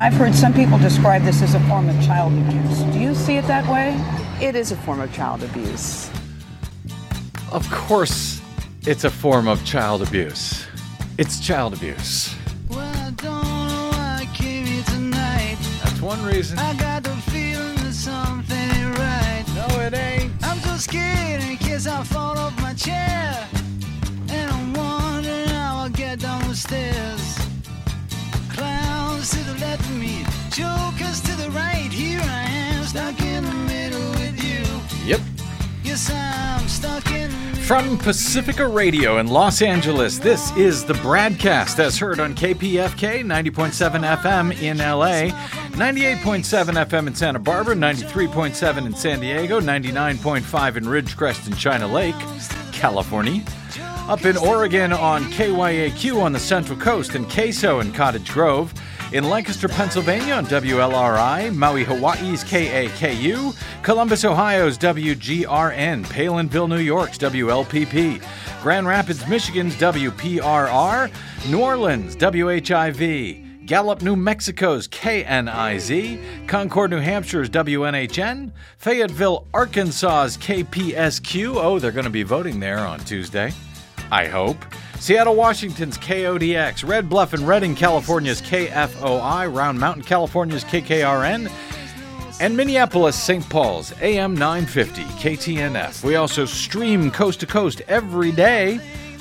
[0.00, 2.82] I've heard some people describe this as a form of child abuse.
[2.92, 3.98] Do you see it that way?
[4.40, 6.08] It is a form of child abuse.
[7.50, 8.40] Of course,
[8.86, 10.64] it's a form of child abuse.
[11.18, 12.32] It's child abuse.
[12.70, 15.56] Well, I don't know why I came here tonight.
[15.82, 16.60] That's one reason.
[16.60, 19.44] I got the feeling that something ain't right.
[19.56, 20.32] No, it ain't.
[20.44, 23.48] I'm so scared in case I fall off my chair.
[24.30, 27.17] And I'm wondering how I'll get down the stairs.
[29.28, 31.90] Clowns to the left of me, jokers to the right.
[31.90, 35.06] Here I am, stuck in the middle with you.
[35.06, 35.20] Yep.
[35.82, 37.30] Yes, I'm stuck in.
[37.62, 44.16] From Pacifica Radio in Los Angeles, this is the Bradcast as heard on KPFK 90.7
[44.18, 45.36] FM in LA,
[45.76, 52.16] 98.7 FM in Santa Barbara, 93.7 in San Diego, 99.5 in Ridgecrest and China Lake,
[52.72, 53.42] California.
[54.08, 58.72] Up in Oregon on KYAQ on the Central Coast and Queso in Cottage Grove.
[59.10, 68.22] In Lancaster, Pennsylvania on WLRI, Maui, Hawaii's KAKU, Columbus, Ohio's WGRN, Palenville, New York's WLPP,
[68.62, 71.10] Grand Rapids, Michigan's WPRR,
[71.48, 81.56] New Orleans, WHIV, Gallup, New Mexico's KNIZ, Concord, New Hampshire's WNHN, Fayetteville, Arkansas's KPSQ.
[81.56, 83.52] Oh, they're going to be voting there on Tuesday.
[84.10, 84.62] I hope.
[85.00, 91.50] Seattle, Washington's KODX, Red Bluff and Redding, California's KFOI, Round Mountain, California's KKRN,
[92.40, 93.48] and Minneapolis, St.
[93.48, 96.04] Paul's AM 950 KTNF.
[96.04, 98.78] We also stream coast to coast every day,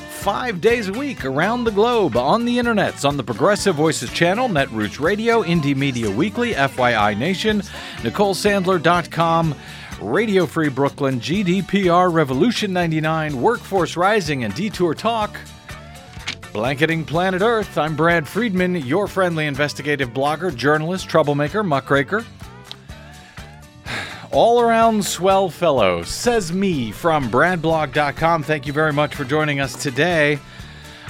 [0.09, 4.49] five days a week around the globe on the internets on the Progressive Voices channel,
[4.49, 7.61] Netroots Radio, Indie Media Weekly, FYI Nation,
[8.01, 9.55] NicoleSandler.com.
[9.99, 15.39] Radio Free Brooklyn, GDPR Revolution 99, Workforce Rising, and Detour Talk.
[16.57, 22.25] Blanketing Planet Earth, I'm Brad Friedman, your friendly investigative blogger, journalist, troublemaker, muckraker.
[24.31, 28.41] All around swell fellow, says me from bradblog.com.
[28.41, 30.39] Thank you very much for joining us today.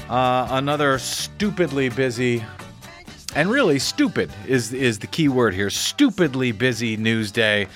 [0.10, 2.44] Uh, another stupidly busy,
[3.34, 7.68] and really stupid is, is the key word here stupidly busy news day.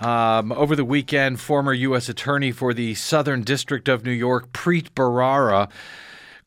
[0.00, 2.08] Um, over the weekend, former U.S.
[2.08, 5.70] Attorney for the Southern District of New York, Preet Bharara,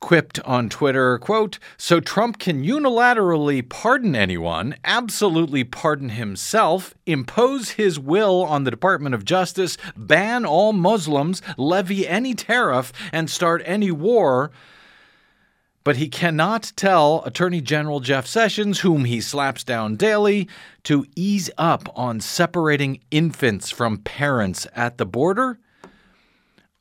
[0.01, 7.97] quipped on Twitter, quote, so Trump can unilaterally pardon anyone, absolutely pardon himself, impose his
[7.97, 13.91] will on the Department of Justice, ban all Muslims, levy any tariff, and start any
[13.91, 14.51] war.
[15.83, 20.47] But he cannot tell Attorney General Jeff Sessions, whom he slaps down daily,
[20.83, 25.59] to ease up on separating infants from parents at the border?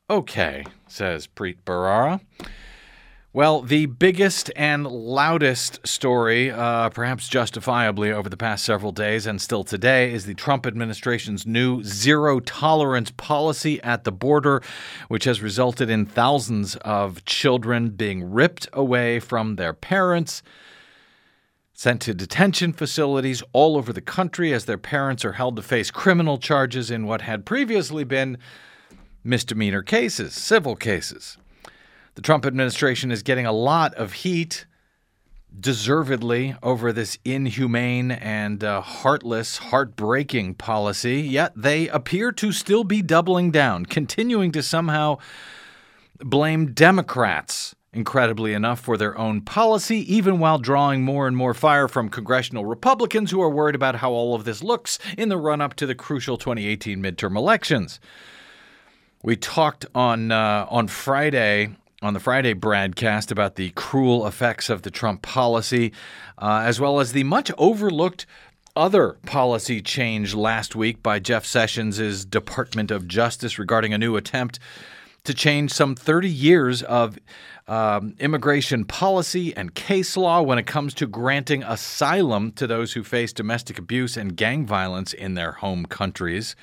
[0.09, 2.19] Okay, says Preet Bharara.
[3.33, 9.41] Well, the biggest and loudest story, uh, perhaps justifiably, over the past several days and
[9.41, 14.61] still today, is the Trump administration's new zero tolerance policy at the border,
[15.07, 20.43] which has resulted in thousands of children being ripped away from their parents,
[21.71, 25.89] sent to detention facilities all over the country as their parents are held to face
[25.89, 28.37] criminal charges in what had previously been
[29.23, 31.37] misdemeanor cases, civil cases.
[32.15, 34.65] The Trump administration is getting a lot of heat,
[35.57, 43.01] deservedly, over this inhumane and uh, heartless, heartbreaking policy, yet they appear to still be
[43.01, 45.19] doubling down, continuing to somehow
[46.19, 51.87] blame Democrats, incredibly enough, for their own policy, even while drawing more and more fire
[51.87, 55.61] from congressional Republicans who are worried about how all of this looks in the run
[55.61, 58.01] up to the crucial 2018 midterm elections.
[59.23, 64.81] We talked on uh, on Friday on the Friday broadcast about the cruel effects of
[64.81, 65.93] the Trump policy,
[66.39, 68.25] uh, as well as the much overlooked
[68.75, 74.57] other policy change last week by Jeff Sessions' Department of Justice regarding a new attempt
[75.25, 77.19] to change some 30 years of
[77.67, 83.03] um, immigration policy and case law when it comes to granting asylum to those who
[83.03, 86.55] face domestic abuse and gang violence in their home countries.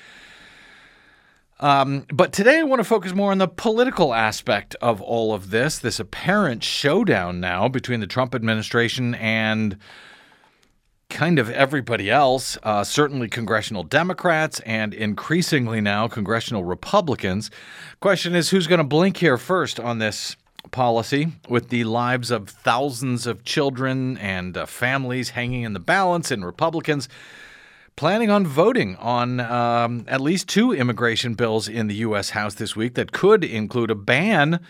[1.61, 5.49] Um, but today I want to focus more on the political aspect of all of
[5.49, 9.77] this, this apparent showdown now between the Trump administration and
[11.09, 17.51] kind of everybody else, uh, certainly congressional Democrats and increasingly now congressional Republicans.
[17.99, 20.37] Question is who's going to blink here first on this
[20.71, 26.31] policy with the lives of thousands of children and uh, families hanging in the balance
[26.31, 27.09] and Republicans
[27.99, 32.29] planning on voting on um, at least two immigration bills in the U.S.
[32.29, 34.61] House this week that could include a ban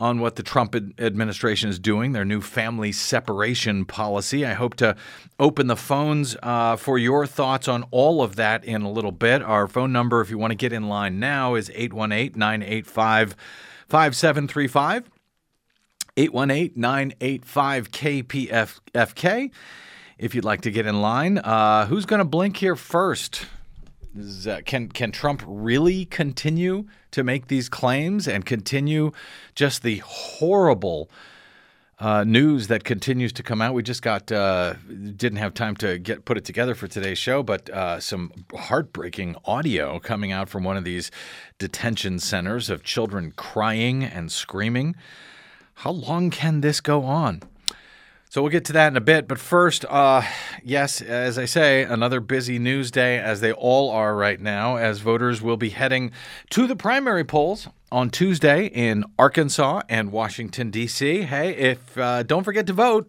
[0.00, 4.46] on what the Trump administration is doing, their new family separation policy.
[4.46, 4.96] I hope to
[5.38, 9.42] open the phones uh, for your thoughts on all of that in a little bit.
[9.42, 13.36] Our phone number, if you want to get in line now, is 818 985
[13.90, 15.10] 5735.
[16.16, 19.50] 818 985 KPFK.
[20.18, 23.46] If you'd like to get in line, uh, who's going to blink here first?
[24.16, 29.10] Is, uh, can can Trump really continue to make these claims and continue
[29.56, 31.10] just the horrible
[31.98, 33.74] uh, news that continues to come out?
[33.74, 37.42] We just got uh, didn't have time to get put it together for today's show,
[37.42, 41.10] but uh, some heartbreaking audio coming out from one of these
[41.58, 44.94] detention centers of children crying and screaming.
[45.78, 47.42] How long can this go on?
[48.34, 49.28] So we'll get to that in a bit.
[49.28, 50.22] But first, uh,
[50.64, 54.98] yes, as I say, another busy news day, as they all are right now, as
[54.98, 56.10] voters will be heading
[56.50, 61.22] to the primary polls on Tuesday in Arkansas and Washington, D.C.
[61.22, 63.08] Hey, if uh, don't forget to vote.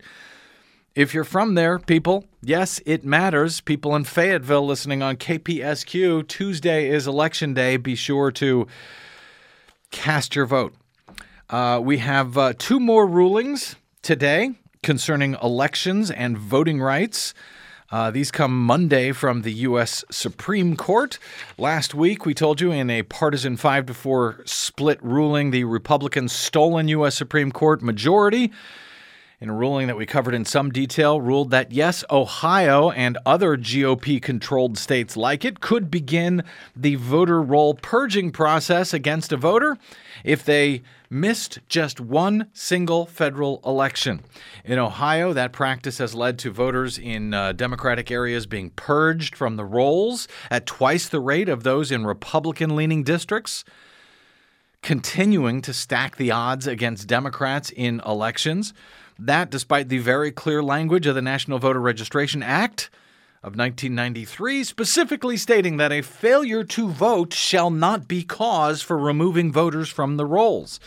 [0.94, 3.62] If you're from there, people, yes, it matters.
[3.62, 7.78] People in Fayetteville listening on KPSQ, Tuesday is election day.
[7.78, 8.68] Be sure to
[9.90, 10.76] cast your vote.
[11.50, 14.54] Uh, we have uh, two more rulings today
[14.86, 17.34] concerning elections and voting rights.
[17.92, 20.06] Uh, these come Monday from the U.S.
[20.12, 21.18] Supreme Court.
[21.58, 26.34] Last week, we told you in a partisan 5 to 4 split ruling, the Republicans'
[26.34, 27.16] stolen U.S.
[27.16, 28.52] Supreme Court majority
[29.42, 33.58] in a ruling that we covered in some detail, ruled that yes, Ohio and other
[33.58, 36.44] GOP controlled states like it could begin
[36.76, 39.78] the voter roll purging process against a voter
[40.24, 44.22] if they missed just one single federal election.
[44.64, 49.56] In Ohio, that practice has led to voters in uh, Democratic areas being purged from
[49.56, 53.64] the rolls at twice the rate of those in Republican leaning districts
[54.86, 58.72] continuing to stack the odds against Democrats in elections.
[59.18, 62.90] That, despite the very clear language of the National Voter Registration Act
[63.42, 69.52] of 1993, specifically stating that a failure to vote shall not be cause for removing
[69.52, 70.80] voters from the rolls.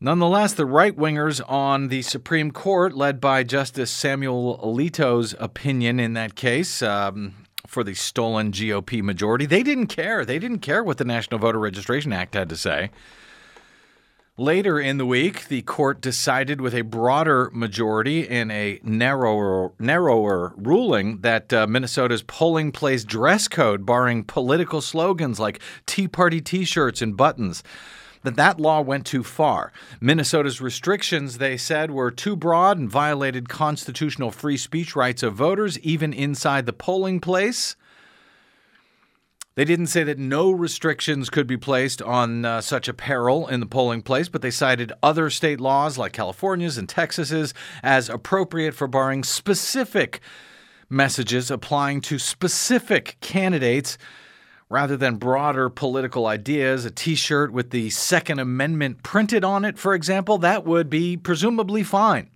[0.00, 6.12] Nonetheless, the right wingers on the Supreme Court, led by Justice Samuel Alito's opinion in
[6.12, 7.34] that case, um,
[7.66, 9.44] for the stolen GOP majority.
[9.44, 10.24] They didn't care.
[10.24, 12.90] They didn't care what the National Voter Registration Act had to say.
[14.40, 20.54] Later in the week, the court decided with a broader majority in a narrower, narrower
[20.56, 26.64] ruling that uh, Minnesota's polling place dress code, barring political slogans like Tea Party t
[26.64, 27.64] shirts and buttons,
[28.22, 29.72] that that law went too far.
[30.00, 35.80] Minnesota's restrictions, they said, were too broad and violated constitutional free speech rights of voters,
[35.80, 37.74] even inside the polling place.
[39.58, 43.66] They didn't say that no restrictions could be placed on uh, such apparel in the
[43.66, 47.52] polling place, but they cited other state laws like California's and Texas's
[47.82, 50.20] as appropriate for barring specific
[50.88, 53.98] messages applying to specific candidates
[54.68, 56.84] rather than broader political ideas.
[56.84, 61.16] A t shirt with the Second Amendment printed on it, for example, that would be
[61.16, 62.30] presumably fine.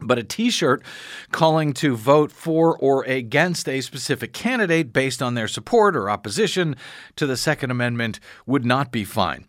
[0.00, 0.82] But a t shirt
[1.30, 6.76] calling to vote for or against a specific candidate based on their support or opposition
[7.16, 9.46] to the Second Amendment would not be fine.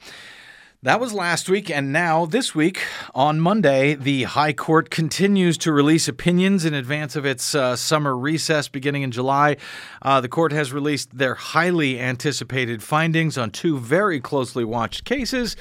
[0.83, 2.81] That was last week, and now this week,
[3.15, 8.17] on Monday, the High Court continues to release opinions in advance of its uh, summer
[8.17, 9.55] recess beginning in July.
[10.01, 15.55] Uh, the court has released their highly anticipated findings on two very closely watched cases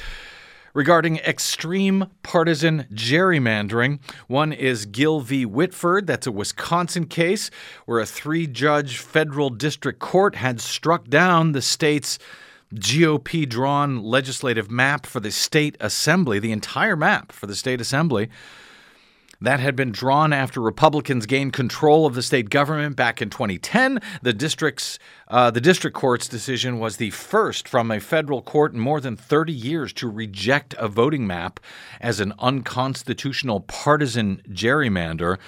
[0.74, 4.00] regarding extreme partisan gerrymandering.
[4.26, 5.44] One is Gill v.
[5.44, 6.06] Whitford.
[6.06, 7.50] That's a Wisconsin case
[7.86, 12.18] where a three judge federal district court had struck down the state's
[12.74, 18.30] GOP drawn legislative map for the state assembly, the entire map for the state assembly.
[19.42, 23.98] That had been drawn after Republicans gained control of the state government back in 2010.
[24.22, 28.78] The district's uh, the district court's decision was the first from a federal court in
[28.78, 31.58] more than 30 years to reject a voting map
[32.00, 35.38] as an unconstitutional partisan gerrymander.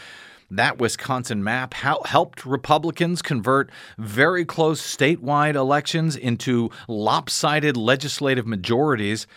[0.50, 9.28] That Wisconsin map helped Republicans convert very close statewide elections into lopsided legislative majorities.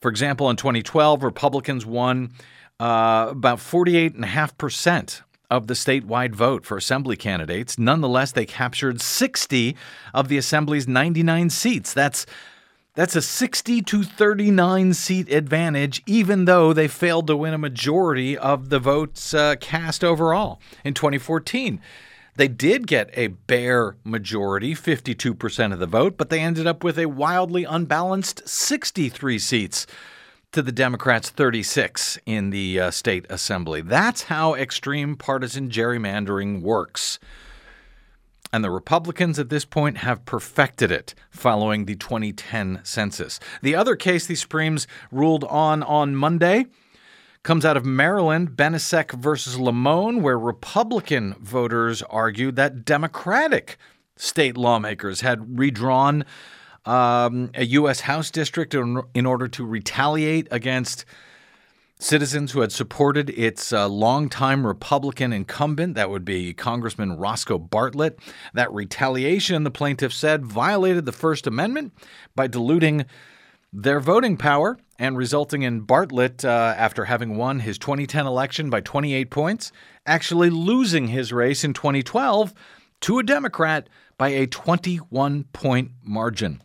[0.00, 2.32] For example, in 2012, Republicans won
[2.80, 7.78] uh, about 48.5% of the statewide vote for assembly candidates.
[7.78, 9.76] Nonetheless, they captured 60
[10.12, 11.92] of the assembly's 99 seats.
[11.92, 12.26] That's
[12.96, 18.38] that's a 60 to 39 seat advantage, even though they failed to win a majority
[18.38, 21.80] of the votes uh, cast overall in 2014.
[22.36, 26.96] They did get a bare majority, 52% of the vote, but they ended up with
[26.96, 29.86] a wildly unbalanced 63 seats
[30.54, 33.80] to the Democrats' 36 in the uh, state assembly.
[33.80, 37.18] That's how extreme partisan gerrymandering works.
[38.52, 43.40] And the Republicans at this point have perfected it following the 2010 census.
[43.62, 46.66] The other case the Supremes ruled on on Monday
[47.42, 53.76] comes out of Maryland, Benisek versus Lamone, where Republican voters argued that Democratic
[54.16, 56.24] state lawmakers had redrawn
[56.86, 58.00] um, a U.S.
[58.00, 61.04] House district in, in, order to retaliate against
[61.98, 65.94] citizens who had supported its uh, longtime Republican incumbent.
[65.94, 68.18] That would be Congressman Roscoe Bartlett.
[68.52, 71.94] That retaliation, the plaintiff said, violated the First Amendment
[72.34, 73.06] by diluting
[73.72, 78.80] their voting power and resulting in Bartlett, uh, after having won his 2010 election by
[78.80, 79.72] 28 points,
[80.06, 82.54] actually losing his race in 2012
[83.00, 86.62] to a Democrat by a 21 point margin.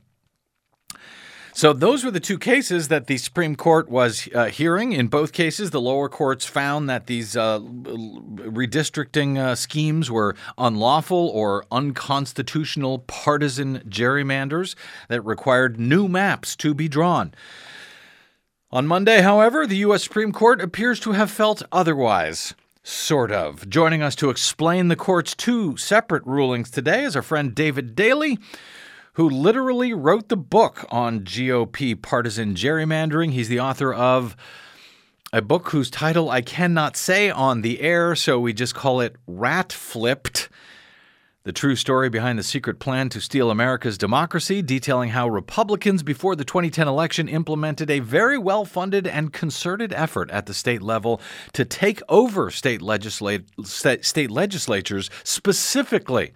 [1.60, 4.94] So, those were the two cases that the Supreme Court was uh, hearing.
[4.94, 11.28] In both cases, the lower courts found that these uh, redistricting uh, schemes were unlawful
[11.28, 14.75] or unconstitutional partisan gerrymanders
[15.10, 17.34] that required new maps to be drawn.
[18.72, 20.04] On Monday, however, the U.S.
[20.04, 22.54] Supreme Court appears to have felt otherwise.
[22.84, 23.70] Sort of.
[23.70, 28.38] Joining us to explain the court's two separate rulings today is our friend David Daley
[29.13, 33.32] who literally wrote the book on GOP partisan gerrymandering.
[33.32, 34.36] He's the author of
[35.32, 39.16] a book whose title I cannot say on the air, so we just call it
[39.28, 40.50] Rat Flipped.
[41.44, 46.36] The true story behind the secret plan to steal America's democracy, detailing how Republicans before
[46.36, 51.22] the 2010 election implemented a very well funded and concerted effort at the state level
[51.54, 56.34] to take over state, legislat- state legislatures, specifically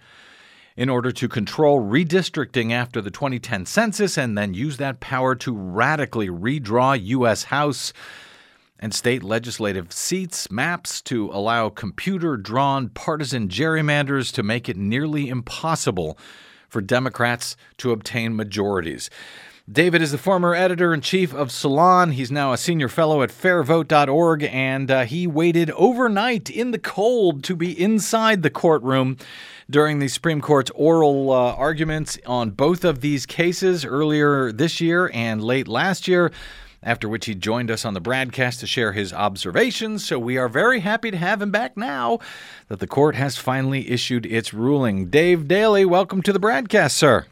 [0.75, 5.55] in order to control redistricting after the 2010 census and then use that power to
[5.55, 7.45] radically redraw U.S.
[7.45, 7.93] House
[8.79, 15.29] and state legislative seats, maps to allow computer drawn partisan gerrymanders to make it nearly
[15.29, 16.17] impossible
[16.67, 19.09] for Democrats to obtain majorities.
[19.71, 22.11] David is the former editor in chief of Salon.
[22.11, 27.45] He's now a senior fellow at fairvote.org, and uh, he waited overnight in the cold
[27.45, 29.15] to be inside the courtroom
[29.69, 35.09] during the Supreme Court's oral uh, arguments on both of these cases earlier this year
[35.13, 36.33] and late last year.
[36.85, 40.03] After which he joined us on the broadcast to share his observations.
[40.03, 42.19] So we are very happy to have him back now
[42.67, 45.09] that the court has finally issued its ruling.
[45.09, 47.25] Dave Daley, welcome to the Bradcast, sir.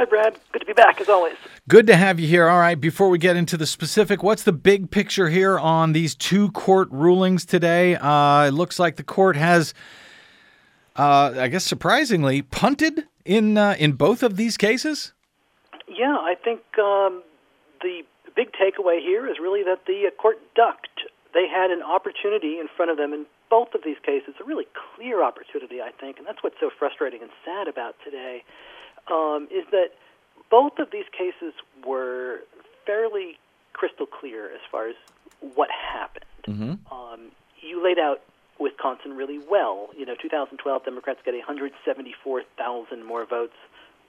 [0.00, 0.38] Hi, Brad.
[0.52, 1.34] Good to be back as always.
[1.68, 2.48] Good to have you here.
[2.48, 6.14] All right, before we get into the specific, what's the big picture here on these
[6.14, 7.96] two court rulings today?
[7.96, 9.74] Uh, it looks like the court has
[10.96, 15.12] uh, I guess surprisingly, punted in uh, in both of these cases.
[15.86, 17.22] Yeah, I think um,
[17.82, 18.00] the
[18.34, 20.88] big takeaway here is really that the uh, court ducked.
[21.34, 24.66] They had an opportunity in front of them in both of these cases, a really
[24.96, 28.44] clear opportunity, I think, and that's what's so frustrating and sad about today,
[29.08, 29.90] um, is that
[30.50, 31.54] both of these cases
[31.86, 32.40] were
[32.86, 33.38] fairly
[33.72, 34.96] crystal clear as far as
[35.54, 36.24] what happened.
[36.46, 36.92] Mm-hmm.
[36.92, 37.30] Um,
[37.60, 38.20] you laid out
[38.58, 39.90] Wisconsin really well.
[39.96, 43.54] You know, 2012 Democrats get 174,000 more votes.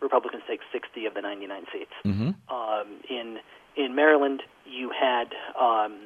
[0.02, 1.92] Republicans take 60 of the 99 seats.
[2.06, 2.54] Mm-hmm.
[2.54, 3.40] Um, in
[3.78, 5.98] in Maryland, you had um,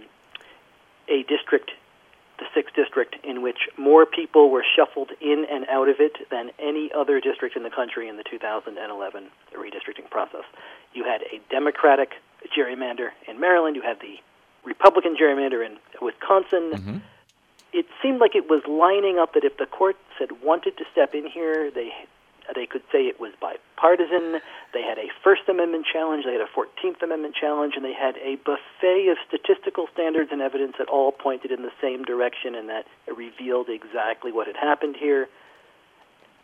[1.10, 1.72] a district,
[2.55, 6.51] the sixth district, in which more people were shuffled in and out of it than
[6.59, 10.43] any other district in the country in the 2011 redistricting process.
[10.93, 12.13] You had a Democratic
[12.57, 13.75] gerrymander in Maryland.
[13.75, 14.15] You had the
[14.63, 16.71] Republican gerrymander in Wisconsin.
[16.74, 16.97] Mm-hmm
[17.74, 21.13] it seemed like it was lining up that if the courts had wanted to step
[21.13, 21.91] in here, they
[22.53, 24.41] they could say it was bipartisan.
[24.73, 28.17] They had a First Amendment challenge, they had a Fourteenth Amendment challenge, and they had
[28.17, 32.69] a buffet of statistical standards and evidence that all pointed in the same direction and
[32.69, 35.27] that revealed exactly what had happened here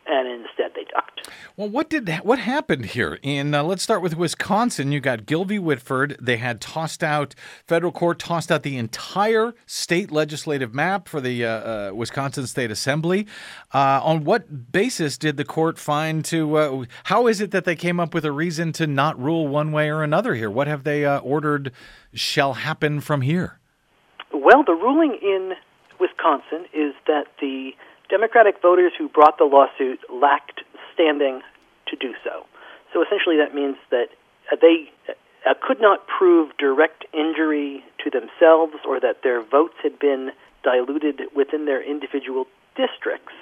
[0.08, 1.30] and instead they ducked.
[1.56, 3.20] Well, what did what happened here?
[3.22, 4.92] In uh, let's start with Wisconsin.
[4.92, 5.60] You got Gill v.
[5.60, 6.18] Whitford.
[6.20, 7.36] They had tossed out
[7.68, 12.72] federal court tossed out the entire state legislative map for the uh, uh, Wisconsin State
[12.72, 13.28] Assembly.
[13.74, 16.56] Uh, on what basis did the court find to?
[16.56, 19.72] Uh, how is it that they came up with a reason to not rule one
[19.72, 20.50] way or another here?
[20.50, 21.72] What have they uh, ordered
[22.14, 23.60] shall happen from here?
[24.34, 25.54] Well, the ruling in
[26.00, 27.72] Wisconsin is that the
[28.12, 30.62] Democratic voters who brought the lawsuit lacked
[30.94, 31.42] standing
[31.88, 32.46] to do so.
[32.94, 34.10] So essentially, that means that
[34.60, 34.92] they
[35.46, 41.22] uh, could not prove direct injury to themselves or that their votes had been diluted
[41.34, 43.34] within their individual districts.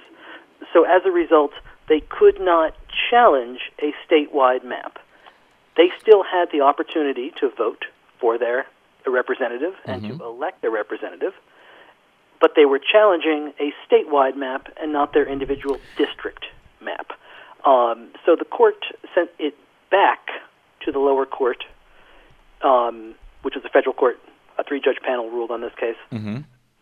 [0.72, 1.52] So as a result,
[1.88, 2.76] they could not
[3.10, 5.00] challenge a statewide map.
[5.78, 7.86] They still had the opportunity to vote
[8.20, 8.68] for their
[9.08, 11.34] representative and to elect a representative,
[12.42, 16.46] but they were challenging a statewide map and not their individual district
[16.82, 17.12] map.
[17.66, 19.56] Um, so the court sent it
[19.92, 20.20] back
[20.86, 21.64] to the lower court,
[22.62, 24.20] um, which was a federal court.
[24.58, 25.96] A three-judge panel ruled on this case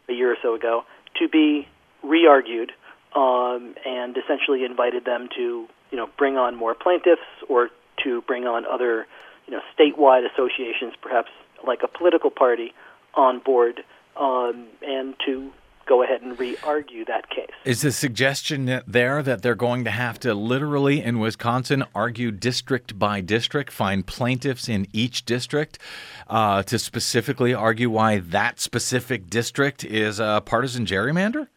[0.09, 0.83] a year or so ago
[1.19, 1.67] to be
[2.03, 2.71] re-argued
[3.15, 7.69] um, and essentially invited them to you know bring on more plaintiffs or
[8.03, 9.07] to bring on other
[9.47, 11.29] you know statewide associations, perhaps
[11.65, 12.73] like a political party,
[13.15, 13.83] on board
[14.19, 15.51] um, and to
[15.87, 17.49] go ahead and re-argue that case.
[17.63, 22.99] Is the suggestion there that they're going to have to literally in Wisconsin argue district
[22.99, 25.79] by district, find plaintiffs in each district
[26.27, 31.47] uh, to specifically argue why that specific district is a partisan gerrymander?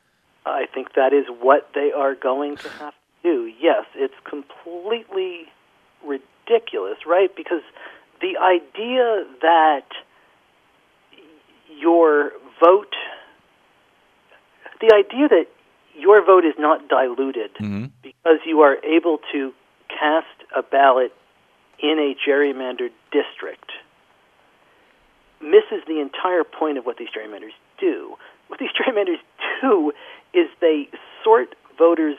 [0.46, 3.52] I think that is what they are going to have to do.
[3.60, 5.46] Yes, it's completely
[6.04, 7.34] ridiculous, right?
[7.36, 7.62] Because
[8.20, 9.86] the idea that
[11.78, 12.94] your vote,
[14.80, 15.46] the idea that
[15.96, 17.86] your vote is not diluted mm-hmm.
[18.02, 19.52] because you are able to
[19.88, 20.26] cast
[20.56, 21.12] a ballot
[21.82, 23.72] in a gerrymandered district
[25.40, 28.14] misses the entire point of what these gerrymanders do.
[28.48, 29.20] What these gerrymanders
[29.60, 29.92] do
[30.32, 30.88] is they
[31.24, 32.16] sort voters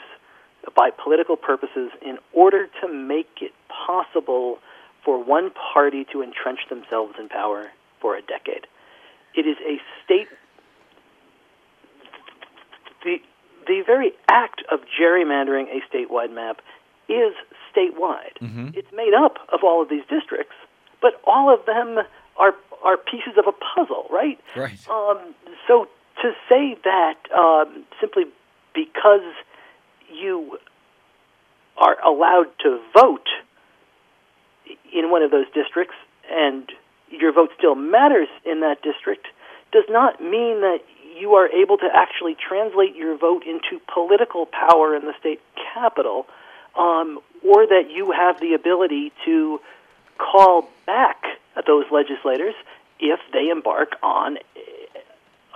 [0.75, 4.59] by political purposes in order to make it possible
[5.03, 7.67] for one party to entrench themselves in power
[7.99, 8.67] for a decade.
[9.35, 10.27] It is a state
[13.03, 13.17] the
[13.67, 16.61] the very act of gerrymandering a statewide map
[17.07, 17.33] is
[17.73, 18.37] statewide.
[18.75, 20.55] It's made up of all of these districts,
[21.01, 21.99] but all of them
[22.37, 24.39] are are pieces of a puzzle, right?
[24.55, 24.79] Right.
[24.89, 25.35] Um,
[25.67, 25.87] so
[26.21, 28.23] to say that um, simply
[28.73, 29.33] because
[30.11, 30.57] you
[31.77, 33.27] are allowed to vote
[34.93, 35.95] in one of those districts
[36.29, 36.71] and
[37.11, 39.27] your vote still matters in that district
[39.71, 40.79] does not mean that
[41.19, 45.41] you are able to actually translate your vote into political power in the state
[45.73, 46.25] capital
[46.77, 49.59] um, or that you have the ability to
[50.17, 51.23] call back
[51.67, 52.55] those legislators
[52.99, 54.37] if they embark on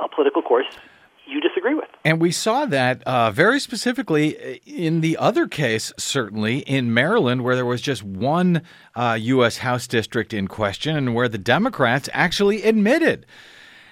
[0.03, 0.65] a political course
[1.27, 1.85] you disagree with.
[2.03, 7.55] And we saw that uh, very specifically in the other case, certainly in Maryland, where
[7.55, 8.61] there was just one
[8.95, 9.57] uh, U.S.
[9.57, 13.25] House district in question, and where the Democrats actually admitted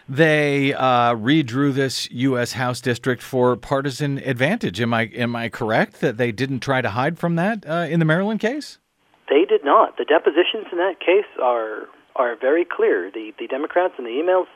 [0.07, 2.53] they uh, redrew this U.S.
[2.53, 4.81] House district for partisan advantage.
[4.81, 7.99] Am I am I correct that they didn't try to hide from that uh, in
[7.99, 8.79] the Maryland case?
[9.29, 9.97] They did not.
[9.97, 13.09] The depositions in that case are are very clear.
[13.11, 14.47] The the Democrats in the emails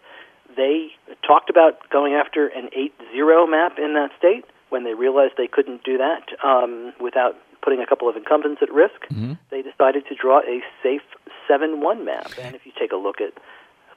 [0.57, 0.89] they
[1.25, 2.69] talked about going after an
[3.15, 7.79] 8-0 map in that state when they realized they couldn't do that um, without putting
[7.79, 9.07] a couple of incumbents at risk.
[9.51, 11.01] They decided to draw a safe
[11.49, 12.31] 7-1 map.
[12.41, 13.33] And if you take a look at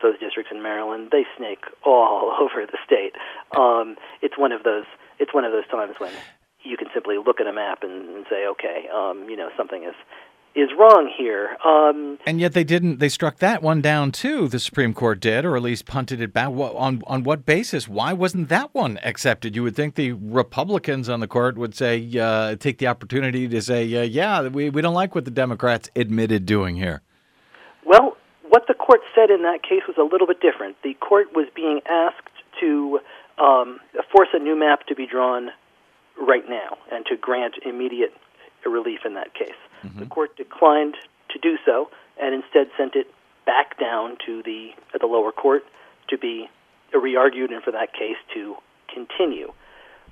[0.02, 3.14] those districts in Maryland, they snake all over the state.
[3.56, 4.84] Um, it's one of those.
[5.18, 6.12] It's one of those times when
[6.62, 9.84] you can simply look at a map and, and say, okay, um, you know, something
[9.84, 9.94] is
[10.54, 11.56] is wrong here.
[11.64, 12.98] Um, And yet they didn't.
[12.98, 14.48] They struck that one down too.
[14.48, 16.48] The Supreme Court did, or at least punted it back.
[16.48, 17.88] On on what basis?
[17.88, 19.54] Why wasn't that one accepted?
[19.54, 23.62] You would think the Republicans on the court would say, uh, take the opportunity to
[23.62, 27.02] say, uh, yeah, we we don't like what the Democrats admitted doing here.
[27.84, 28.16] Well,
[28.48, 30.76] what the court said in that case was a little bit different.
[30.82, 32.26] The court was being asked
[32.60, 32.98] to
[33.38, 33.80] um,
[34.12, 35.50] force a new map to be drawn
[36.20, 38.12] right now and to grant immediate
[38.66, 39.54] relief in that case.
[39.98, 40.96] The court declined
[41.30, 41.90] to do so
[42.20, 43.06] and instead sent it
[43.46, 45.64] back down to the at the lower court
[46.08, 46.48] to be
[46.92, 48.56] re-argued and for that case to
[48.92, 49.52] continue.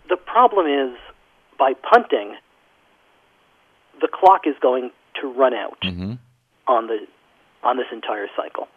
[0.09, 0.97] The problem is
[1.59, 2.37] by punting,
[4.01, 5.79] the clock is going to run out
[6.67, 7.07] on the
[7.63, 8.69] on this entire cycle.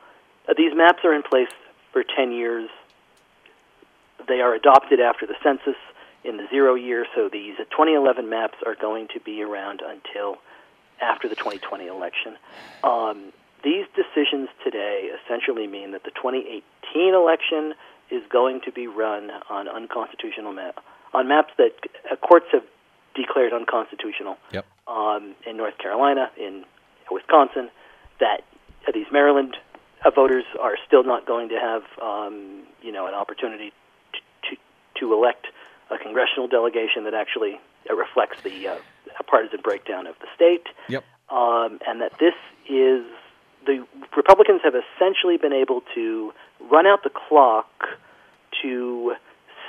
[0.50, 1.52] Uh, these maps are in place
[1.94, 2.70] for 10 years.
[4.28, 5.76] They are adopted after the census
[6.24, 10.38] in the zero year, so these 2011 maps are going to be around until
[11.02, 12.38] after the 2020 election.
[12.84, 13.34] Um,
[13.64, 17.74] these decisions today essentially mean that the 2018 election
[18.10, 20.84] is going to be run on unconstitutional map
[21.14, 21.74] on maps that
[22.10, 22.64] uh, courts have
[23.16, 24.66] declared unconstitutional Yep.
[24.88, 26.64] um, in North Carolina, in
[27.10, 27.70] Wisconsin,
[28.20, 28.42] that
[28.94, 29.58] these Maryland
[30.04, 33.72] uh, voters are still not going to have, um, you know, an opportunity
[34.14, 34.62] to, to
[35.00, 35.48] to elect
[35.90, 37.60] a congressional delegation that actually
[37.90, 38.76] uh, reflects the uh,
[39.24, 41.04] partisan breakdown of the state, Yep.
[41.30, 42.36] um, and that this
[42.70, 43.06] is
[43.66, 46.34] the Republicans have essentially been able to
[46.72, 47.70] run out the clock
[48.62, 49.16] to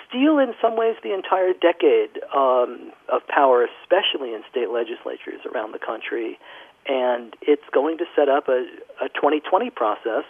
[0.09, 5.73] steal, in some ways, the entire decade um, of power, especially in state legislatures around
[5.73, 6.39] the country.
[6.87, 8.67] And it's going to set up a,
[9.01, 10.25] a 2020 process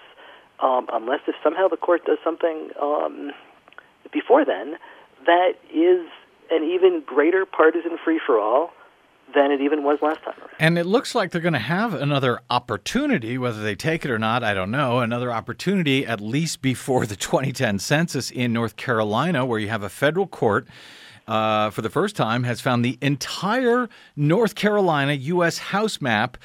[0.60, 3.32] um, unless if somehow the court does something um,
[4.12, 4.76] before then
[5.26, 6.06] that is
[6.50, 8.72] an even greater partisan free for all
[9.34, 10.34] than it even was last time.
[10.58, 14.18] And it looks like they're going to have another opportunity, whether they take it or
[14.18, 19.44] not, I don't know, another opportunity at least before the 2010 census in North Carolina,
[19.44, 20.66] where you have a federal court.
[21.28, 25.56] Uh, for the first time, has found the entire North Carolina U.S.
[25.58, 26.36] House map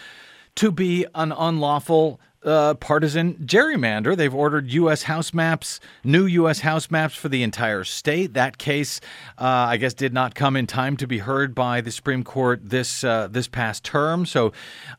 [0.54, 4.16] to be an unlawful uh, partisan gerrymander.
[4.16, 5.04] They've ordered U.S.
[5.04, 6.62] House maps, new U.S.
[6.62, 8.34] House maps for the entire state.
[8.34, 9.00] That case,
[9.38, 12.62] uh, I guess, did not come in time to be heard by the Supreme Court
[12.64, 14.26] this uh, this past term.
[14.26, 14.54] So,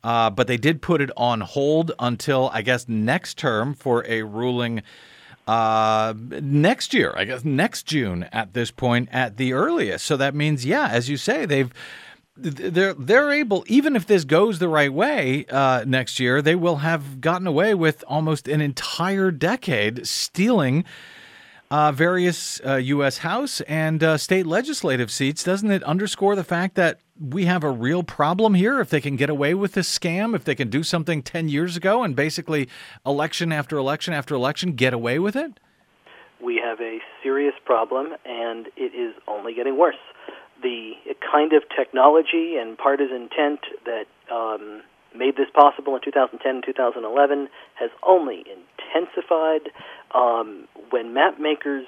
[0.05, 4.23] uh, but they did put it on hold until I guess next term for a
[4.23, 4.83] ruling.
[5.47, 10.05] Uh, next year, I guess next June at this point at the earliest.
[10.05, 11.73] So that means, yeah, as you say, they've
[12.39, 16.77] they're they're able even if this goes the right way uh, next year they will
[16.77, 20.85] have gotten away with almost an entire decade stealing
[21.71, 23.19] uh, various uh, U.S.
[23.19, 25.45] House and uh, state legislative seats.
[25.45, 28.81] Doesn't it underscore the fact that we have a real problem here?
[28.81, 31.77] If they can get away with this scam, if they can do something ten years
[31.77, 32.71] ago and basically
[33.05, 35.61] election after election after election get away with it,
[36.43, 39.97] we have a serious problem, and it is only getting worse
[40.63, 40.93] the
[41.31, 44.83] kind of technology and partisan intent that um,
[45.17, 49.71] made this possible in 2010 and 2011 has only intensified.
[50.15, 51.87] Um, when map makers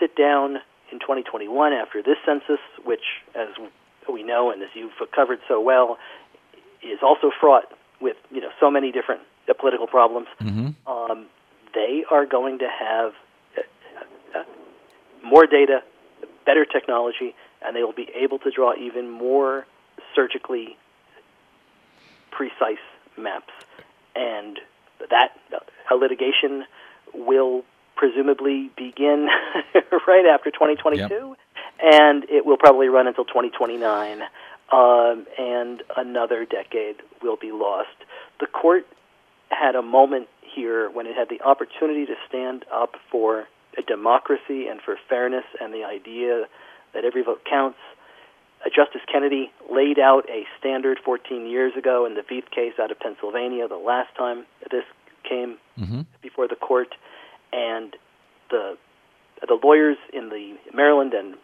[0.00, 0.58] sit down
[0.90, 3.04] in 2021 after this census, which,
[3.34, 3.48] as
[4.10, 5.98] we know and as you've covered so well,
[6.82, 7.66] is also fraught
[8.00, 10.90] with you know so many different uh, political problems, mm-hmm.
[10.90, 11.26] um,
[11.74, 13.12] they are going to have
[13.56, 14.44] uh, uh,
[15.24, 15.82] more data,
[16.46, 19.66] better technology, and they will be able to draw even more
[20.14, 20.76] surgically
[22.30, 22.78] precise
[23.16, 23.52] maps.
[24.14, 24.58] And
[25.10, 26.64] that uh, litigation
[27.14, 27.64] will
[27.96, 29.28] presumably begin
[30.06, 31.36] right after 2022, yep.
[31.82, 34.22] and it will probably run until 2029,
[34.72, 37.88] um, and another decade will be lost.
[38.40, 38.86] The court
[39.50, 44.66] had a moment here when it had the opportunity to stand up for a democracy
[44.68, 46.44] and for fairness and the idea
[46.94, 47.78] that every vote counts.
[48.64, 52.90] Uh, Justice Kennedy laid out a standard 14 years ago in the Vieth case out
[52.90, 54.84] of Pennsylvania, the last time this
[55.28, 56.00] came mm-hmm.
[56.22, 56.94] before the court,
[57.52, 57.94] and
[58.50, 58.76] the
[59.46, 61.36] the lawyers in the Maryland and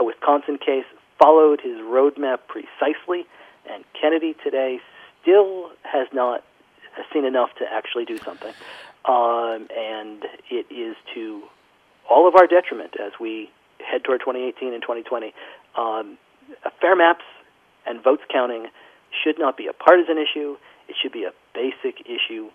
[0.00, 0.86] Wisconsin case
[1.18, 3.26] followed his roadmap precisely,
[3.70, 4.80] and Kennedy today
[5.20, 6.44] still has not
[7.12, 8.54] seen enough to actually do something.
[9.04, 11.42] Um, and it is to
[12.08, 13.50] all of our detriment as we
[13.84, 15.34] head toward 2018 and 2020.
[15.76, 16.18] Um,
[16.80, 17.24] fair maps
[17.86, 18.68] and votes counting
[19.22, 20.56] should not be a partisan issue.
[20.88, 22.50] It should be a basic issue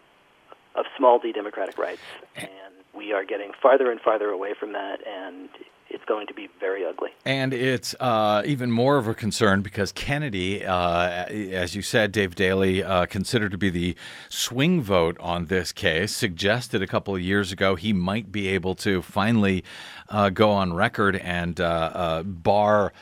[0.75, 2.01] of small d democratic rights.
[2.35, 5.49] And we are getting farther and farther away from that, and
[5.93, 7.09] it's going to be very ugly.
[7.25, 12.35] And it's uh, even more of a concern because Kennedy, uh, as you said, Dave
[12.35, 13.95] Daley, uh, considered to be the
[14.29, 18.75] swing vote on this case, suggested a couple of years ago he might be able
[18.75, 19.63] to finally
[20.09, 22.93] uh, go on record and uh, uh, bar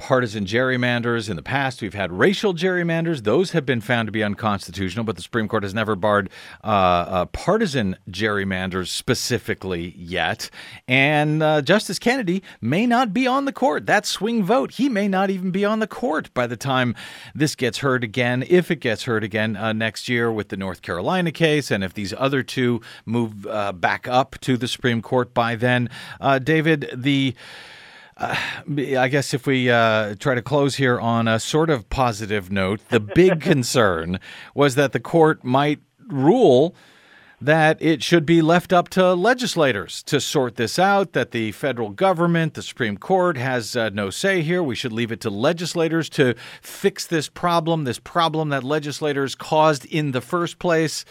[0.00, 1.28] partisan gerrymanders.
[1.28, 3.24] In the past, we've had racial gerrymanders.
[3.24, 6.30] Those have been found to be unconstitutional, but the Supreme Court has never barred
[6.64, 10.48] uh, uh, partisan gerrymanders specifically yet.
[10.88, 13.84] And uh, Justice Kennedy may not be on the court.
[13.84, 16.96] That swing vote, he may not even be on the court by the time
[17.34, 20.80] this gets heard again, if it gets heard again uh, next year with the North
[20.80, 25.34] Carolina case, and if these other two move uh, back up to the Supreme Court
[25.34, 25.90] by then.
[26.22, 27.34] Uh, David, the
[28.20, 28.36] uh,
[28.98, 32.80] I guess if we uh, try to close here on a sort of positive note,
[32.90, 34.20] the big concern
[34.54, 36.74] was that the court might rule
[37.40, 41.88] that it should be left up to legislators to sort this out, that the federal
[41.88, 44.62] government, the Supreme Court, has uh, no say here.
[44.62, 49.86] We should leave it to legislators to fix this problem, this problem that legislators caused
[49.86, 51.06] in the first place.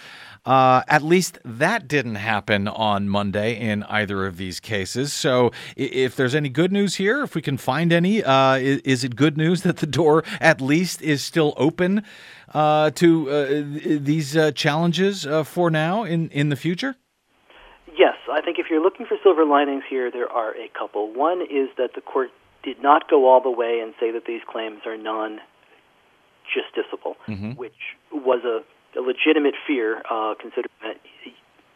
[0.46, 5.12] Uh, at least that didn't happen on Monday in either of these cases.
[5.12, 9.04] So, if there's any good news here, if we can find any, uh, is, is,
[9.04, 12.04] it good news that the door at least is still open
[12.54, 13.46] uh, to uh,
[14.00, 16.96] these uh, challenges uh, for now in, in the future?
[17.98, 21.14] Yes, I think if you're looking for silver linings here, there are a couple.
[21.14, 22.30] One is that the court
[22.64, 25.40] did not go all the way and say that these claims are non
[26.50, 27.52] justiciable, mm-hmm.
[27.52, 27.74] which
[28.12, 28.64] was a
[29.00, 31.00] a legitimate fear, uh, considering that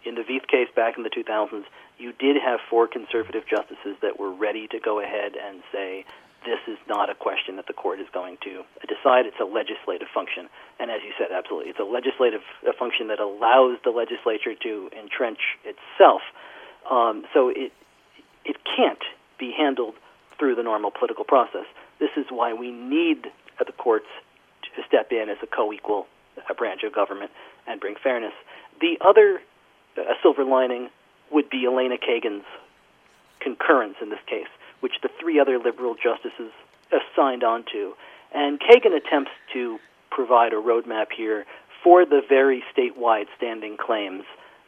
[0.04, 1.64] in the Vieth case back in the 2000s,
[1.98, 6.06] you did have four conservative justices that were ready to go ahead and say
[6.44, 9.26] this is not a question that the court is going to decide.
[9.26, 10.50] It's a legislative function.
[10.80, 12.44] And as you said, absolutely, it's a legislative
[12.78, 16.22] function that allows the legislature to entrench itself.
[16.90, 17.72] Um, so it
[18.44, 19.04] it can't
[19.40, 19.96] be handled
[20.38, 21.64] through the normal political process.
[22.00, 24.12] This is why we need the courts
[24.76, 27.32] to step in as a co-equal uh, branch of government
[27.68, 28.34] and bring fairness.
[28.82, 29.42] The other
[29.98, 30.90] uh, silver lining
[31.32, 32.46] would be Elena Kagan's
[33.40, 34.48] concurrence in this case,
[34.80, 36.52] which the three other liberal justices
[37.16, 37.94] signed on to.
[38.34, 41.46] And Kagan attempts to provide a roadmap here
[41.84, 44.24] for the very statewide standing claims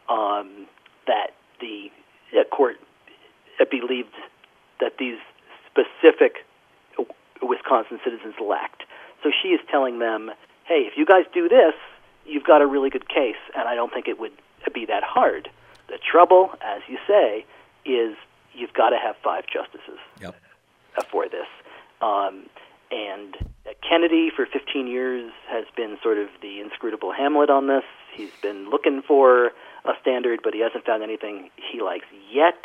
[0.10, 0.68] um,
[1.08, 1.92] that the
[2.38, 2.78] uh, court
[3.60, 4.14] uh, believed
[4.80, 5.18] that these
[5.70, 6.46] specific
[7.42, 8.84] Wisconsin citizens lacked.
[9.24, 10.32] So she is telling them,
[10.66, 11.74] hey, if you guys do this,
[12.26, 14.34] you've got a really good case, and I don't think it would
[14.74, 15.50] be that hard.
[15.88, 17.46] The trouble, as you say,
[17.86, 18.16] is
[18.54, 20.36] you've got to have five justices Yep.
[21.12, 21.48] for this.
[22.02, 22.46] Um,
[22.92, 23.36] and
[23.88, 27.84] Kennedy, for 15 years, has been sort of the inscrutable Hamlet on this.
[28.14, 29.52] He's been looking for
[29.86, 32.64] a standard, but he hasn't found anything he likes yet.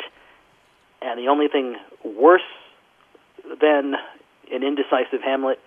[1.01, 2.41] And the only thing worse
[3.59, 3.95] than
[4.51, 5.59] an indecisive Hamlet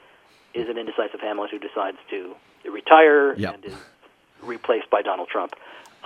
[0.54, 2.34] is an indecisive Hamlet who decides to
[2.70, 3.54] retire Yep.
[3.54, 3.76] and is
[4.42, 5.54] replaced by Donald Trump.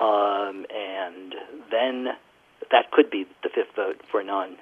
[0.01, 1.35] Um, and
[1.71, 2.09] then
[2.71, 4.57] that could be the fifth vote for non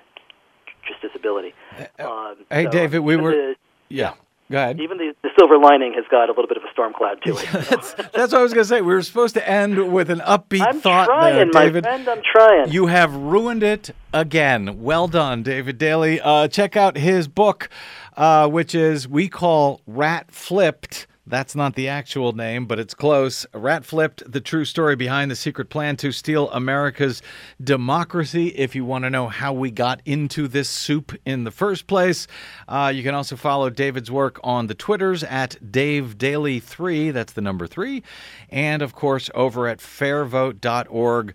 [0.87, 1.53] justiciability.
[1.99, 3.57] Um, hey, so David, we were- the-
[3.89, 4.15] Yeah.
[4.51, 4.81] Go ahead.
[4.81, 7.37] even the, the silver lining has got a little bit of a storm cloud to
[7.37, 7.49] it.
[7.69, 8.81] That's, that's what I was going to say.
[8.81, 11.85] We were supposed to end with an upbeat I'm thought trying, there, my David.
[11.85, 12.09] friend.
[12.09, 12.71] I'm trying.
[12.71, 14.83] You have ruined it again.
[14.83, 16.21] Well done, David Daley.
[16.21, 17.69] Uh, check out his book,
[18.17, 21.07] uh, which is we call Rat Flipped.
[21.29, 23.47] That's not the actual name, but it's close.
[23.53, 27.21] Rat Flipped, the true story behind the secret plan to steal America's
[27.63, 28.49] democracy.
[28.49, 32.29] If you want to know how we got into this soup in the first place,
[32.69, 37.33] uh, you can also follow David's work on the Twitters at Dave Daley 3 That's
[37.33, 38.05] the number three.
[38.49, 41.35] And of course, over at fairvote.org.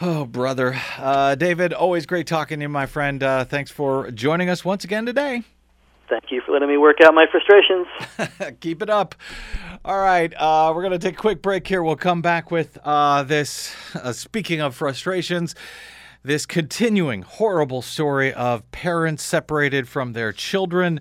[0.00, 0.80] Oh, brother.
[0.96, 3.22] Uh, David, always great talking to you, my friend.
[3.22, 5.42] Uh, thanks for joining us once again today.
[6.14, 7.88] Thank you for letting me work out my frustrations.
[8.60, 9.16] Keep it up.
[9.84, 11.82] All right, uh, we're going to take a quick break here.
[11.82, 13.74] We'll come back with uh, this.
[13.96, 15.56] Uh, speaking of frustrations,
[16.22, 21.00] this continuing horrible story of parents separated from their children,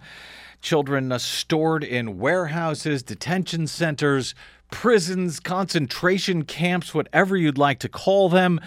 [0.61, 4.33] children uh, stored in warehouses, detention centers,
[4.71, 8.59] prisons, concentration camps, whatever you'd like to call them.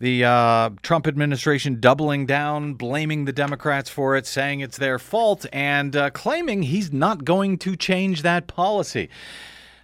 [0.00, 5.44] The uh, Trump administration doubling down, blaming the Democrats for it, saying it's their fault,
[5.52, 9.08] and uh, claiming he's not going to change that policy.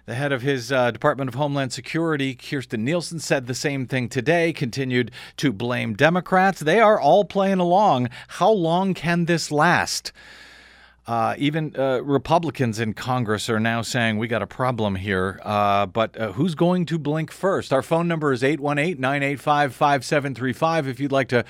[0.05, 4.07] The head of his uh, Department of Homeland Security, Kirstjen Nielsen, said the same thing
[4.07, 6.61] today, continued to blame Democrats.
[6.61, 8.09] They are all playing along.
[8.29, 10.13] How long can this last?
[11.07, 15.39] Uh, even uh, Republicans in Congress are now saying we got a problem here.
[15.43, 17.71] Uh, but uh, who's going to blink first?
[17.71, 21.45] Our phone number is 818 985 5735 if you'd like to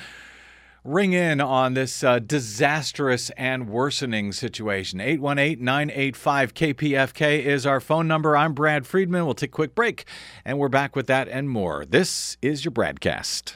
[0.83, 4.99] ring in on this uh, disastrous and worsening situation.
[4.99, 8.35] 818 985 KPFK is our phone number.
[8.35, 9.25] I'm Brad Friedman.
[9.25, 10.05] We'll take a quick break
[10.43, 11.85] and we're back with that and more.
[11.85, 13.55] This is your Bradcast.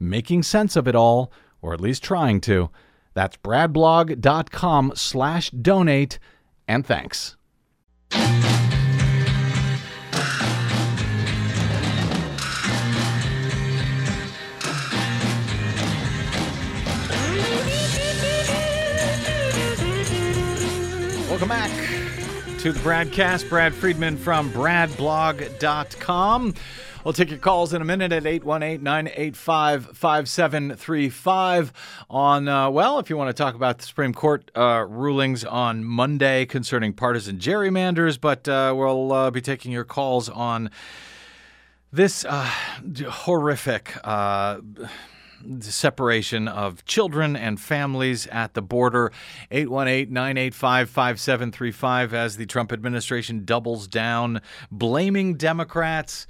[0.00, 1.30] making sense of it all,
[1.62, 2.70] or at least trying to.
[3.14, 6.18] That's bradblog.com slash donate,
[6.66, 7.36] and thanks.
[21.28, 21.79] Welcome back
[22.60, 23.48] to the Bradcast.
[23.48, 26.54] Brad Friedman from bradblog.com.
[27.02, 31.72] We'll take your calls in a minute at 818 985 5735.
[32.10, 35.84] On, uh, well, if you want to talk about the Supreme Court uh, rulings on
[35.84, 40.70] Monday concerning partisan gerrymanders, but uh, we'll uh, be taking your calls on
[41.90, 42.44] this uh,
[43.08, 43.96] horrific
[45.40, 49.12] uh, separation of children and families at the border.
[49.50, 56.26] 818 985 5735 as the Trump administration doubles down, blaming Democrats.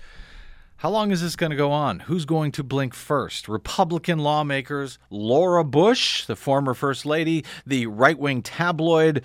[0.77, 2.01] How long is this going to go on?
[2.01, 3.49] Who's going to blink first?
[3.49, 9.23] Republican lawmakers, Laura Bush, the former First Lady, the right wing tabloid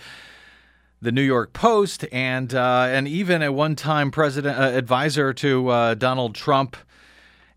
[1.02, 5.93] the New York Post, and uh, and even a one-time president uh, advisor to uh,
[5.93, 6.76] Donald Trump,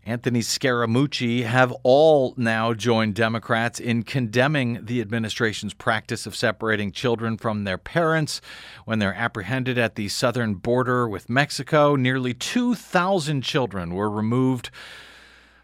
[0.05, 7.37] Anthony Scaramucci, have all now joined Democrats in condemning the administration's practice of separating children
[7.37, 8.41] from their parents
[8.85, 11.95] when they're apprehended at the southern border with Mexico.
[11.95, 14.71] Nearly 2,000 children were removed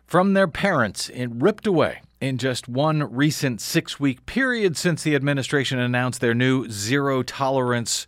[0.05, 5.15] from their parents and ripped away in just one recent six week period since the
[5.15, 8.05] administration announced their new zero tolerance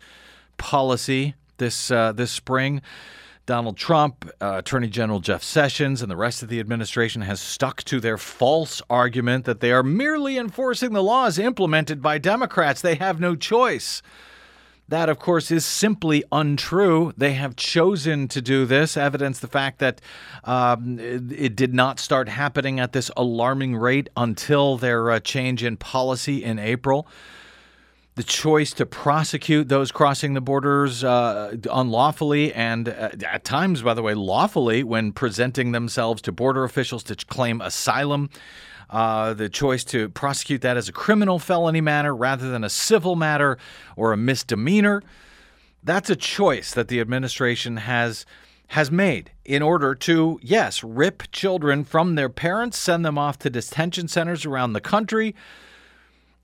[0.56, 2.80] policy this, uh, this spring.
[3.48, 7.82] Donald Trump, uh, Attorney General Jeff Sessions, and the rest of the administration has stuck
[7.84, 12.82] to their false argument that they are merely enforcing the laws implemented by Democrats.
[12.82, 14.02] They have no choice.
[14.88, 17.14] That, of course, is simply untrue.
[17.16, 20.02] They have chosen to do this, evidence the fact that
[20.44, 25.64] um, it, it, did not start happening at this alarming rate until their uh, change
[25.64, 27.08] in policy in April.
[28.18, 33.94] The choice to prosecute those crossing the borders uh, unlawfully and uh, at times, by
[33.94, 38.28] the way, lawfully when presenting themselves to border officials to claim asylum
[38.90, 43.14] uh, the choice to prosecute that as a criminal felony matter rather than a civil
[43.14, 43.56] matter
[43.94, 45.00] or a misdemeanor.
[45.84, 48.26] That's a choice that the administration has
[48.70, 53.48] has made in order to, yes, rip children from their parents, send them off to
[53.48, 55.36] detention centers around the country,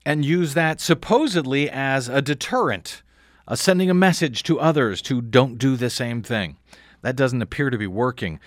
[0.05, 3.01] and use that supposedly as a deterrent,
[3.47, 6.57] uh, sending a message to others to don't do the same thing.
[7.01, 8.39] That doesn't appear to be working.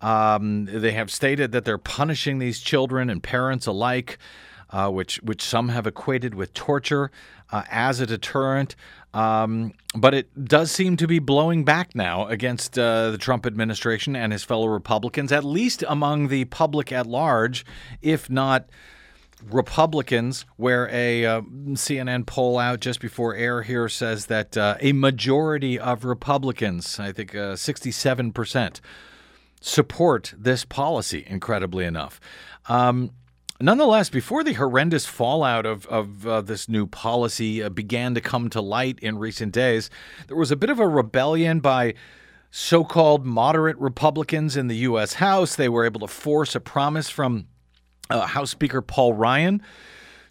[0.00, 4.18] Um, they have stated that they're punishing these children and parents alike,
[4.70, 7.10] uh, which which some have equated with torture
[7.50, 8.76] uh, as a deterrent.
[9.14, 14.14] Um, but it does seem to be blowing back now against uh, the Trump administration
[14.14, 17.64] and his fellow Republicans, at least among the public at large,
[18.02, 18.68] if not.
[19.50, 24.92] Republicans, where a uh, CNN poll out just before air here says that uh, a
[24.92, 28.80] majority of Republicans, I think uh, 67%,
[29.60, 32.20] support this policy, incredibly enough.
[32.68, 33.12] Um,
[33.60, 38.50] nonetheless, before the horrendous fallout of, of uh, this new policy uh, began to come
[38.50, 39.90] to light in recent days,
[40.26, 41.94] there was a bit of a rebellion by
[42.50, 45.14] so called moderate Republicans in the U.S.
[45.14, 45.56] House.
[45.56, 47.46] They were able to force a promise from
[48.10, 49.62] uh, House Speaker Paul Ryan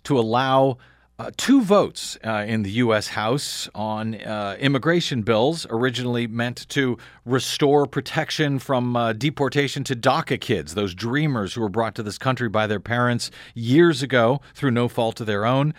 [0.04, 0.78] to allow
[1.18, 3.08] uh, two votes uh, in the U.S.
[3.08, 10.40] House on uh, immigration bills, originally meant to restore protection from uh, deportation to DACA
[10.42, 14.72] kids, those dreamers who were brought to this country by their parents years ago through
[14.72, 15.74] no fault of their own.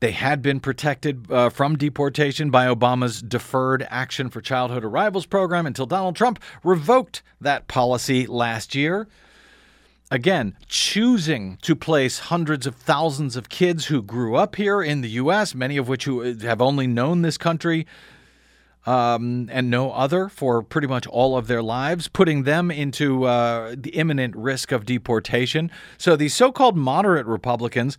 [0.00, 5.66] They had been protected uh, from deportation by Obama's Deferred Action for Childhood Arrivals program
[5.66, 9.08] until Donald Trump revoked that policy last year
[10.10, 15.10] again, choosing to place hundreds of thousands of kids who grew up here in the
[15.10, 17.86] U.S., many of which who have only known this country
[18.86, 23.74] um, and no other for pretty much all of their lives, putting them into uh,
[23.76, 25.70] the imminent risk of deportation.
[25.98, 27.98] So these so-called moderate Republicans.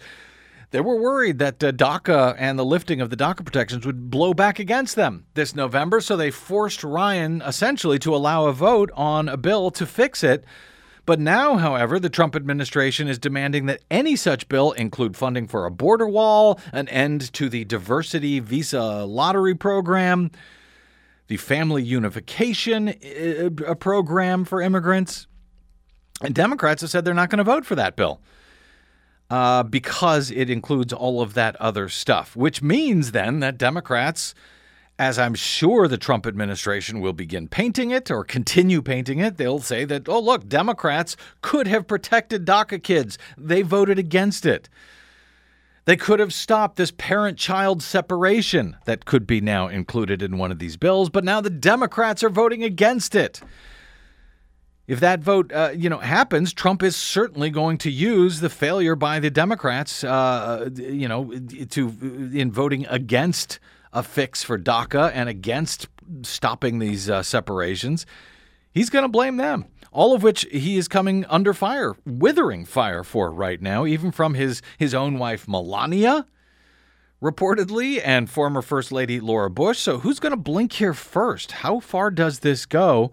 [0.72, 4.36] They were worried that uh, DACA and the lifting of the DACA protections would blow
[4.36, 9.28] back against them this November, so they forced Ryan essentially to allow a vote on
[9.28, 10.43] a bill to fix it
[11.10, 15.65] but now, however, the Trump administration is demanding that any such bill include funding for
[15.65, 20.30] a border wall, an end to the diversity visa lottery program,
[21.26, 25.26] the family unification uh, program for immigrants.
[26.22, 28.22] And Democrats have said they're not going to vote for that bill.
[29.32, 34.36] Uh, because it includes all of that other stuff, which means then that Democrats
[34.99, 39.60] as I'm sure the Trump administration will begin painting it or continue painting it, they'll
[39.60, 43.17] say that, oh, look, Democrats could have protected DACA kids.
[43.37, 44.67] They voted against it.
[45.85, 50.52] They could have stopped this parent child separation that could be now included in one
[50.52, 53.41] of these bills, but now the Democrats are voting against it.
[54.85, 58.95] If that vote, uh, you know, happens, Trump is certainly going to use the failure
[58.95, 61.31] by the Democrats, uh, you know,
[61.69, 61.87] to
[62.33, 63.60] in voting against
[63.94, 65.87] a fix for DACA and against
[66.21, 68.06] stopping these uh, separations,
[68.71, 69.65] he's going to blame them.
[69.92, 74.35] All of which he is coming under fire, withering fire for right now, even from
[74.35, 76.27] his, his own wife, Melania,
[77.21, 79.79] reportedly, and former First Lady Laura Bush.
[79.79, 81.52] So, who's going to blink here first?
[81.52, 83.12] How far does this go?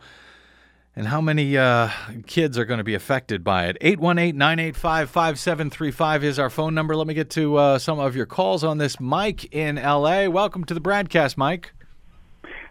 [0.99, 1.91] And how many uh,
[2.27, 3.77] kids are going to be affected by it?
[3.83, 6.97] 818 985 5735 is our phone number.
[6.97, 8.99] Let me get to uh, some of your calls on this.
[8.99, 10.27] Mike in LA.
[10.29, 11.75] Welcome to the BradCast, Mike.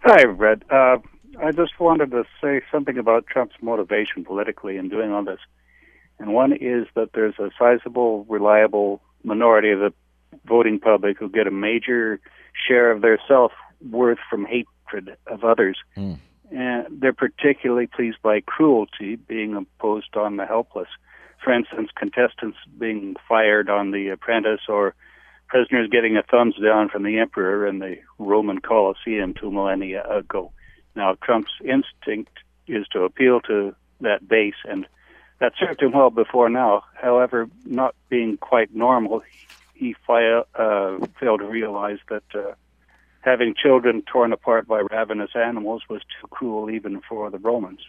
[0.02, 0.64] Hi, Brad.
[0.68, 0.96] Uh,
[1.40, 5.40] I just wanted to say something about Trump's motivation politically in doing all this.
[6.18, 9.92] And one is that there's a sizable, reliable minority of the
[10.46, 12.18] voting public who get a major
[12.66, 13.52] share of their self
[13.88, 15.78] worth from hatred of others.
[15.96, 16.18] Mm.
[16.56, 20.88] And they're particularly pleased by cruelty being imposed on the helpless.
[21.44, 24.94] For instance, contestants being fired on The Apprentice or
[25.48, 30.52] prisoners getting a thumbs down from the emperor in the Roman Colosseum two millennia ago.
[30.94, 32.32] Now, Trump's instinct
[32.66, 34.86] is to appeal to that base, and
[35.40, 36.84] that served him well before now.
[36.94, 39.22] However, not being quite normal,
[39.74, 42.54] he fi- uh, failed to realize that uh,
[43.26, 47.80] having children torn apart by ravenous animals was too cruel even for the Romans.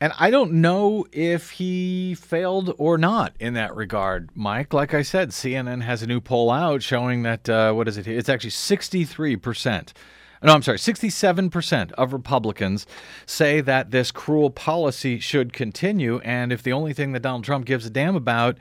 [0.00, 4.72] And I don't know if he failed or not in that regard, Mike.
[4.72, 8.06] Like I said, CNN has a new poll out showing that, uh, what is it?
[8.06, 9.92] It's actually 63%.
[10.40, 12.86] No, I'm sorry, 67% of Republicans
[13.26, 16.20] say that this cruel policy should continue.
[16.20, 18.56] And if the only thing that Donald Trump gives a damn about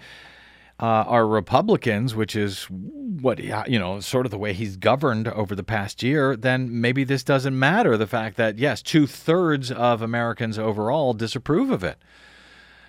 [0.79, 5.55] uh, are Republicans, which is what you know, sort of the way he's governed over
[5.55, 7.97] the past year, then maybe this doesn't matter.
[7.97, 11.97] The fact that yes, two thirds of Americans overall disapprove of it.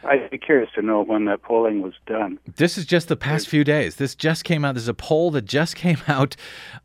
[0.05, 2.39] I'd be curious to know when that polling was done.
[2.57, 3.97] This is just the past few days.
[3.97, 4.75] This just came out.
[4.75, 6.37] There's a poll that just came out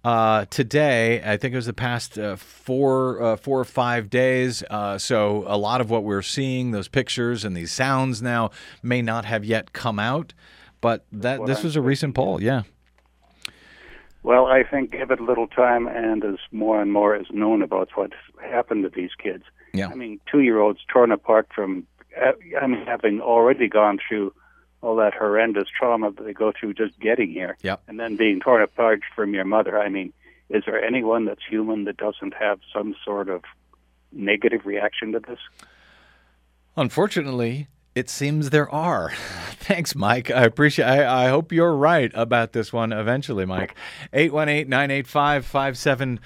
[0.04, 1.22] uh, today.
[1.24, 4.64] I think it was the past uh, four, uh, four or five days.
[4.70, 8.50] Uh, so a lot of what we're seeing, those pictures and these sounds now,
[8.82, 10.34] may not have yet come out.
[10.84, 12.44] But that this was a recent poll.
[12.44, 12.64] Yeah.
[14.22, 17.62] Well, I think give it a little time, and as more and more is known
[17.62, 19.44] about what's happened to these kids.
[19.74, 19.88] Yeah.
[19.88, 21.88] I mean, two-year-olds torn apart from
[22.22, 24.34] uh, I mean, having already gone through
[24.82, 27.82] all that horrendous trauma that they go through just getting here, yep.
[27.88, 29.80] and then being torn apart from your mother.
[29.80, 30.12] I mean,
[30.50, 33.44] is there anyone that's human that doesn't have some sort of
[34.12, 35.40] negative reaction to this?
[36.76, 39.14] Unfortunately, it seems there are.
[39.64, 40.30] Thanks, Mike.
[40.30, 40.84] I appreciate.
[40.84, 43.76] I, I hope you're right about this one eventually, Mike.
[44.12, 46.20] 818 985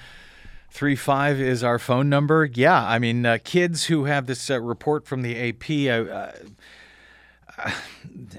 [0.70, 2.50] Three-five is our phone number.
[2.52, 6.32] Yeah, I mean, uh, kids who have this uh, report from the AP, uh,
[7.56, 7.70] uh,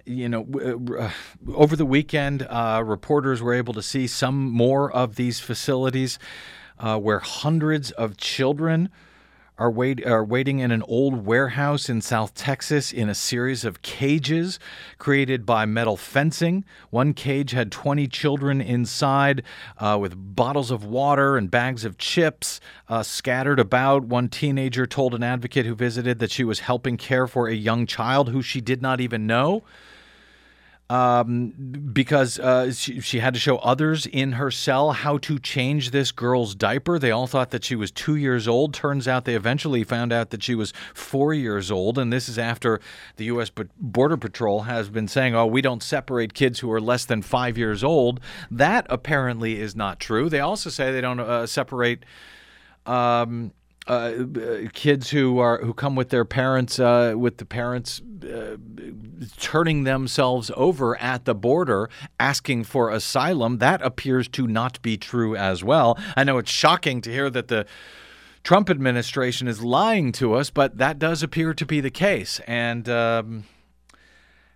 [0.05, 0.45] you know,
[0.99, 1.11] uh,
[1.53, 6.19] over the weekend, uh, reporters were able to see some more of these facilities
[6.77, 8.89] where hundreds of children
[9.59, 13.81] are, wait, are waiting in an old warehouse in South Texas in a series of
[13.81, 14.57] cages
[14.97, 16.63] created by metal fencing.
[16.89, 19.43] One cage had 20 children inside
[19.77, 24.05] uh, with bottles of water and bags of chips uh, scattered about.
[24.05, 27.85] One teenager told an advocate who visited that she was helping care for a young
[27.85, 29.63] child who she did not even know
[30.89, 31.53] um,
[31.93, 36.11] because uh, she, she, had to show others in her cell how to change this
[36.11, 36.97] girl's diaper.
[36.97, 38.73] They all thought that she was two years old.
[38.73, 41.99] Turns out they eventually found out that she was four years old.
[41.99, 42.79] And this is after
[43.17, 43.51] the U.S.
[43.77, 47.55] Border Patrol has been saying, oh, we don't separate kids who are less than five
[47.55, 48.19] years old.
[48.49, 50.27] That apparently is not true.
[50.27, 52.03] They also say they don't uh, separate.
[52.87, 53.51] Um,
[53.89, 54.25] uh,
[54.73, 58.55] kids who are who come with their parents uh, with the parents uh,
[59.37, 63.57] turning themselves over at the border asking for asylum.
[63.57, 65.97] That appears to not be true as well.
[66.15, 67.65] I know it's shocking to hear that the
[68.43, 72.39] trump administration is lying to us but that does appear to be the case.
[72.47, 73.45] And um,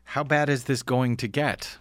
[0.06, 1.80] how bad is this going to get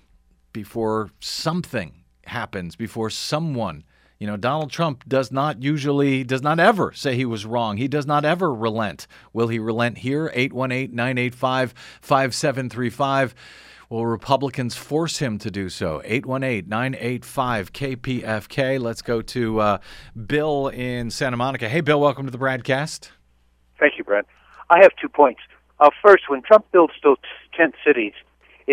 [0.53, 3.85] before something happens before someone
[4.23, 7.77] you know, Donald Trump does not usually, does not ever say he was wrong.
[7.77, 9.09] He does not ever relent.
[9.33, 10.31] Will he relent here?
[10.33, 13.35] 818 985 5735.
[13.91, 16.01] Will Republicans force him to do so?
[16.05, 18.81] 818 985 KPFK.
[18.81, 19.79] Let's go to uh,
[20.25, 21.69] Bill in Santa Monica.
[21.69, 23.11] Hey, Bill, welcome to the BradCast.
[23.81, 24.25] Thank you, Brad.
[24.71, 25.41] I have two points.
[25.81, 27.17] Uh, first, when Trump builds those
[27.57, 28.13] tent cities,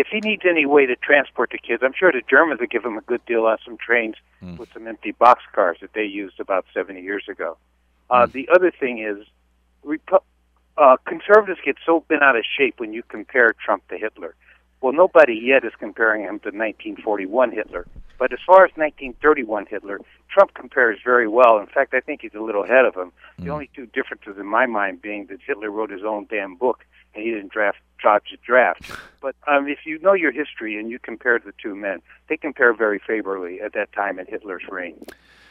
[0.00, 2.84] if he needs any way to transport the kids, I'm sure the Germans would give
[2.84, 4.56] him a good deal on some trains mm.
[4.56, 7.58] with some empty boxcars that they used about 70 years ago.
[8.08, 8.32] Uh, mm.
[8.32, 9.26] The other thing is,
[9.84, 10.22] Repu-
[10.78, 14.34] uh, conservatives get so bent out of shape when you compare Trump to Hitler.
[14.80, 17.86] Well, nobody yet is comparing him to 1941 Hitler.
[18.20, 19.98] But as far as 1931 Hitler,
[20.28, 21.58] Trump compares very well.
[21.58, 23.12] In fact, I think he's a little ahead of him.
[23.38, 26.84] The only two differences in my mind being that Hitler wrote his own damn book
[27.14, 28.82] and he didn't draft dodge the draft.
[29.22, 32.72] But um, if you know your history and you compare the two men, they compare
[32.72, 35.04] very favorably at that time in Hitler's reign.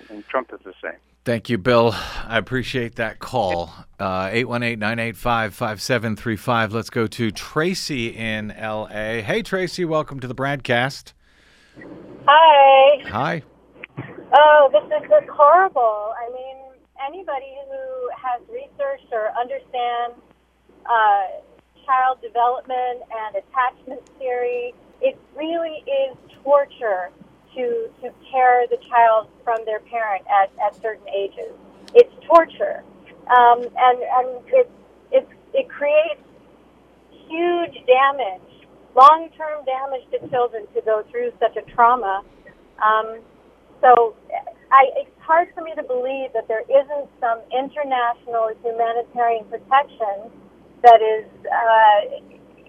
[0.10, 0.98] And Trump is the same.
[1.24, 1.94] Thank you, Bill.
[1.94, 3.72] I appreciate that call.
[4.00, 6.74] Uh, 818 985 5735.
[6.74, 8.88] Let's go to Tracy in LA.
[9.22, 11.14] Hey, Tracy, welcome to the BradCast.
[12.28, 13.02] Hi.
[13.10, 13.44] Hi.
[14.34, 16.14] Oh, this is just horrible.
[16.16, 16.58] I mean,
[17.06, 20.16] anybody who has researched or understands
[20.86, 21.42] uh,
[21.86, 27.10] child development and attachment theory, it really is torture
[27.56, 31.54] to to tear the child from their parent at, at certain ages.
[31.96, 32.84] It's torture,
[33.28, 34.70] um, and and it
[35.12, 36.22] it it creates
[37.28, 38.49] huge damage,
[38.96, 42.24] long term damage to children to go through such a trauma.
[42.82, 43.20] Um,
[43.82, 44.16] so
[44.72, 50.32] I, it's hard for me to believe that there isn't some international humanitarian protection
[50.84, 52.00] that is uh,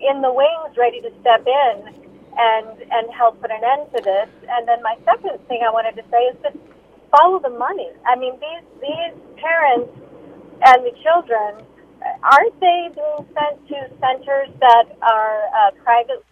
[0.01, 2.01] in the wings, ready to step in
[2.37, 4.29] and and help put an end to this.
[4.49, 6.57] And then my second thing I wanted to say is just
[7.11, 7.91] follow the money.
[8.07, 9.93] I mean, these these parents
[10.65, 11.65] and the children
[12.23, 16.25] aren't they being sent to centers that are uh, privately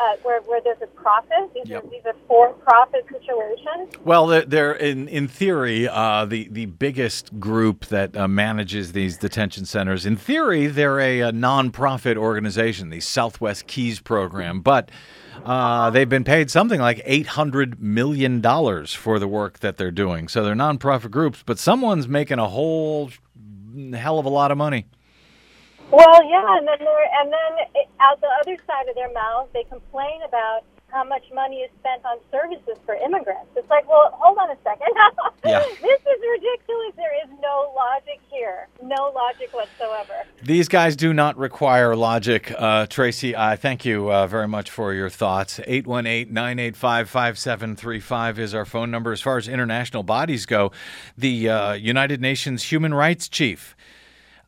[0.00, 1.52] uh, where, where there's a profit.
[1.54, 1.84] These Yep.
[1.84, 3.94] are these are for-profit situations.
[4.04, 9.18] Well, they're, they're in in theory uh, the the biggest group that uh, manages these
[9.18, 10.06] detention centers.
[10.06, 14.90] In theory, they're a, a nonprofit organization, the Southwest Keys program, but.
[15.44, 19.92] Uh, they've been paid something like eight hundred million dollars for the work that they're
[19.92, 20.26] doing.
[20.26, 23.10] So they're nonprofit groups, but someone's making a whole
[23.92, 24.86] hell of a lot of money.
[25.90, 29.48] Well, yeah, and then they're, and then it, out the other side of their mouth,
[29.54, 33.50] they complain about how much money is spent on services for immigrants.
[33.56, 34.88] It's like, well, hold on a second.
[35.44, 35.60] Yeah.
[35.60, 36.92] this is ridiculous.
[36.96, 38.66] There is no logic here.
[38.82, 40.24] No logic whatsoever.
[40.42, 42.52] These guys do not require logic.
[42.58, 45.60] Uh, Tracy, I thank you uh, very much for your thoughts.
[45.64, 49.12] 818 985 5735 is our phone number.
[49.12, 50.72] As far as international bodies go,
[51.16, 53.76] the uh, United Nations Human Rights Chief.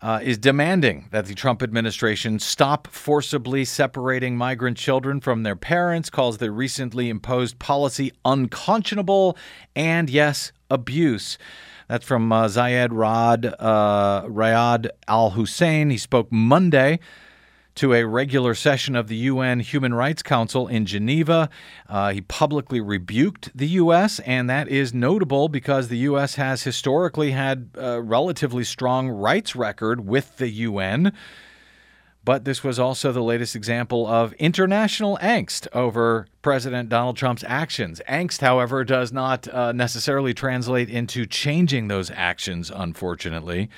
[0.03, 6.09] Uh, is demanding that the Trump administration stop forcibly separating migrant children from their parents,
[6.09, 9.37] calls the recently imposed policy unconscionable,
[9.77, 11.37] and yes, abuse.
[11.87, 15.91] That's from uh, Zeid Ra'ad, uh, Rayad Al Hussein.
[15.91, 16.99] He spoke Monday
[17.81, 21.49] to a regular session of the UN Human Rights Council in Geneva.
[21.89, 26.35] Uh, he publicly rebuked the U.S., and that is notable because the U.S.
[26.35, 31.15] has historically had a relatively strong rights record with the UN.
[32.23, 38.03] But this was also the latest example of international angst over President Donald Trump's actions.
[38.07, 43.71] Angst, however, does not uh, necessarily translate into changing those actions, unfortunately.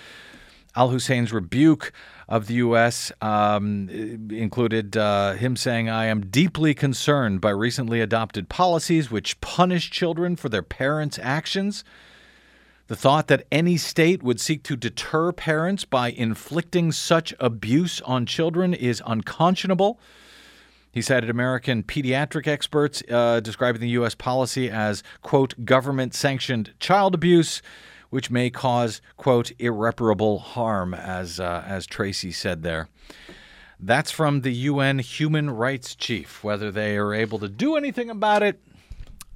[0.74, 1.92] Al Hussein's rebuke
[2.28, 3.12] of the U.S.
[3.20, 3.88] Um,
[4.30, 10.36] included uh, him saying, I am deeply concerned by recently adopted policies which punish children
[10.36, 11.84] for their parents' actions.
[12.88, 18.26] The thought that any state would seek to deter parents by inflicting such abuse on
[18.26, 19.98] children is unconscionable.
[20.90, 24.14] He cited American pediatric experts uh, describing the U.S.
[24.14, 27.62] policy as, quote, government sanctioned child abuse,
[28.12, 32.90] which may cause, quote, irreparable harm, as, uh, as Tracy said there.
[33.80, 36.44] That's from the UN human rights chief.
[36.44, 38.60] Whether they are able to do anything about it,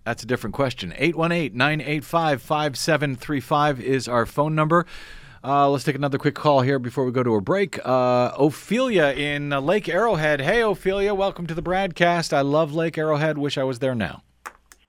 [0.05, 0.93] that's a different question.
[0.95, 4.85] 818 985 5735 is our phone number.
[5.43, 7.79] Uh, let's take another quick call here before we go to a break.
[7.83, 10.43] Uh, Ophelia in uh, Lake Arrowhead.
[10.43, 12.35] Hey, Ophelia, welcome to the BradCast.
[12.35, 13.39] I love Lake Arrowhead.
[13.39, 14.23] Wish I was there now.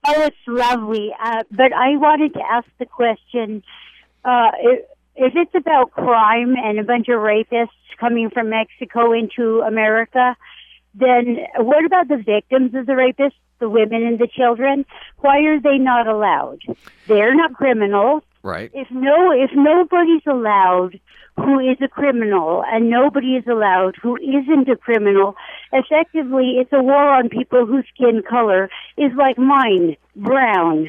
[0.07, 1.13] Oh, it's lovely.
[1.21, 3.61] Uh, but I wanted to ask the question
[4.23, 4.85] uh, if,
[5.15, 7.67] if it's about crime and a bunch of rapists
[7.99, 10.37] coming from Mexico into America,
[10.95, 14.85] then what about the victims of the rapists, the women and the children?
[15.17, 16.59] Why are they not allowed?
[17.07, 18.23] They're not criminals.
[18.43, 18.71] Right.
[18.73, 20.99] If no, if nobody's allowed
[21.37, 25.35] who is a criminal and nobody is allowed who isn't a criminal,
[25.71, 30.87] effectively it's a war on people whose skin color is like mine, brown.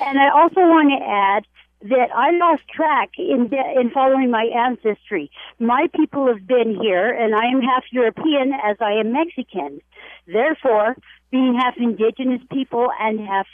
[0.00, 1.46] And I also want to add
[1.82, 5.30] that I lost track in in following my ancestry.
[5.60, 9.80] My people have been here, and I am half European as I am Mexican.
[10.26, 10.96] Therefore,
[11.30, 13.46] being half indigenous people and half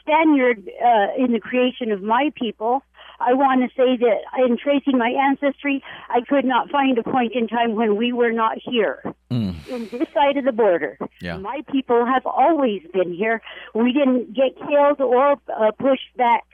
[0.00, 2.82] Spaniard uh, in the creation of my people,
[3.20, 7.32] I want to say that in tracing my ancestry, I could not find a point
[7.34, 9.02] in time when we were not here
[9.68, 10.98] in this side of the border.
[11.20, 11.36] Yeah.
[11.36, 13.42] My people have always been here.
[13.74, 16.44] We didn't get killed or uh, pushed back.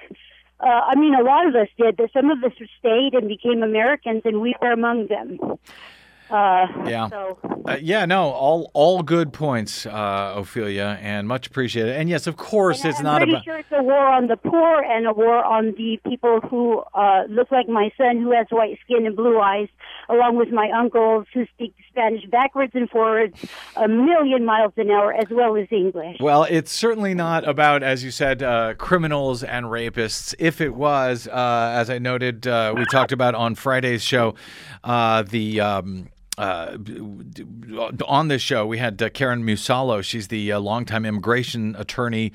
[0.61, 3.63] Uh, I mean, a lot of us did, but some of us stayed and became
[3.63, 5.39] Americans, and we were among them.
[6.31, 7.09] Uh, Yeah.
[7.09, 11.97] So, Uh, yeah, no, all all good points, uh, Ophelia, and much appreciated.
[11.97, 13.45] And yes, of course, it's I'm not pretty about.
[13.45, 17.23] sure it's a war on the poor and a war on the people who uh,
[17.31, 19.69] look like my son, who has white skin and blue eyes,
[20.11, 23.43] along with my uncles who speak Spanish backwards and forwards
[23.77, 26.19] a million miles an hour, as well as English.
[26.21, 30.35] Well, it's certainly not about, as you said, uh, criminals and rapists.
[30.39, 34.35] If it was, uh, as I noted, uh, we talked about on Friday's show,
[34.83, 35.61] uh, the.
[35.63, 36.77] Um, uh,
[38.07, 40.03] on this show, we had uh, Karen Musalo.
[40.03, 42.33] She's the uh, longtime immigration attorney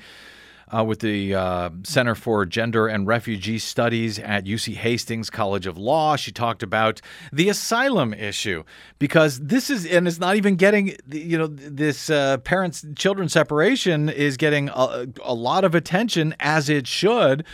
[0.74, 5.76] uh, with the uh, Center for Gender and Refugee Studies at UC Hastings College of
[5.76, 6.16] Law.
[6.16, 7.00] She talked about
[7.32, 8.62] the asylum issue
[8.98, 14.08] because this is, and it's not even getting, you know, this uh, parents children separation
[14.08, 17.44] is getting a, a lot of attention as it should.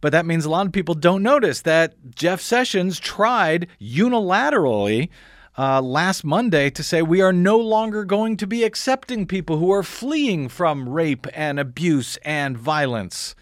[0.00, 5.08] But that means a lot of people don't notice that Jeff Sessions tried unilaterally
[5.58, 9.72] uh, last Monday to say we are no longer going to be accepting people who
[9.72, 13.34] are fleeing from rape and abuse and violence.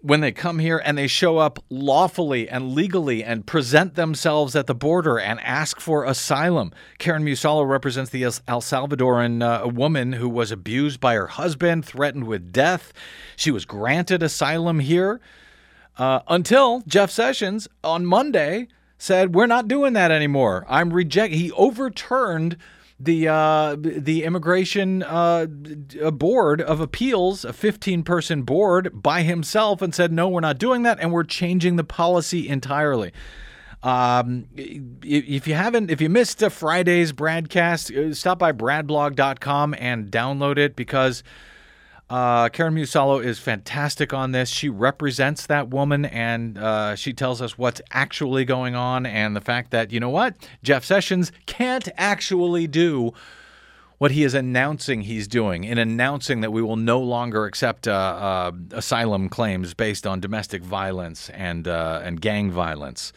[0.00, 4.66] When they come here and they show up lawfully and legally and present themselves at
[4.66, 6.72] the border and ask for asylum.
[6.98, 12.24] Karen Musalo represents the El Salvadoran uh, woman who was abused by her husband, threatened
[12.24, 12.94] with death.
[13.36, 15.20] She was granted asylum here
[15.98, 18.68] uh, until Jeff Sessions on Monday
[19.00, 20.64] said, "We're not doing that anymore.
[20.68, 22.56] I'm reject." He overturned
[23.00, 29.94] the uh, the immigration uh, board of appeals, a 15 person board, by himself, and
[29.94, 33.12] said, "No, we're not doing that, and we're changing the policy entirely."
[33.82, 40.10] Um, if you haven't, if you missed uh, Friday's broadcast, uh, stop by bradblog.com and
[40.10, 41.22] download it because
[42.10, 44.48] uh, Karen Musalo is fantastic on this.
[44.48, 49.40] She represents that woman and uh, she tells us what's actually going on and the
[49.40, 50.34] fact that, you know what?
[50.62, 53.12] Jeff Sessions can't actually do
[53.98, 57.92] what he is announcing he's doing in announcing that we will no longer accept uh,
[57.92, 63.12] uh, asylum claims based on domestic violence and, uh, and gang violence.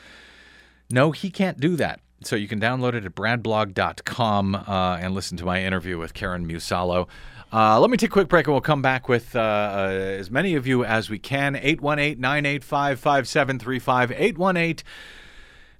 [0.91, 1.99] No, he can't do that.
[2.21, 6.47] So you can download it at bradblog.com uh, and listen to my interview with Karen
[6.47, 7.07] Musalo.
[7.53, 10.31] Uh, let me take a quick break and we'll come back with uh, uh, as
[10.31, 11.55] many of you as we can.
[11.55, 14.11] 818 985 5735.
[14.11, 14.83] 818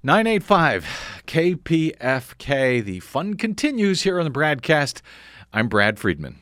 [0.03, 2.83] 985 KPFK.
[2.83, 5.01] The fun continues here on the BradCast.
[5.51, 6.41] I'm Brad Friedman.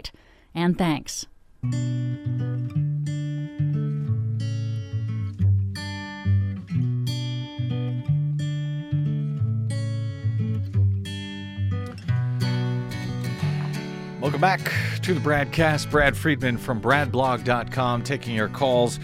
[0.53, 1.25] And thanks.
[14.21, 14.71] Welcome back
[15.01, 15.89] to the BradCast.
[15.89, 18.99] Brad Friedman from bradblog.com taking your calls.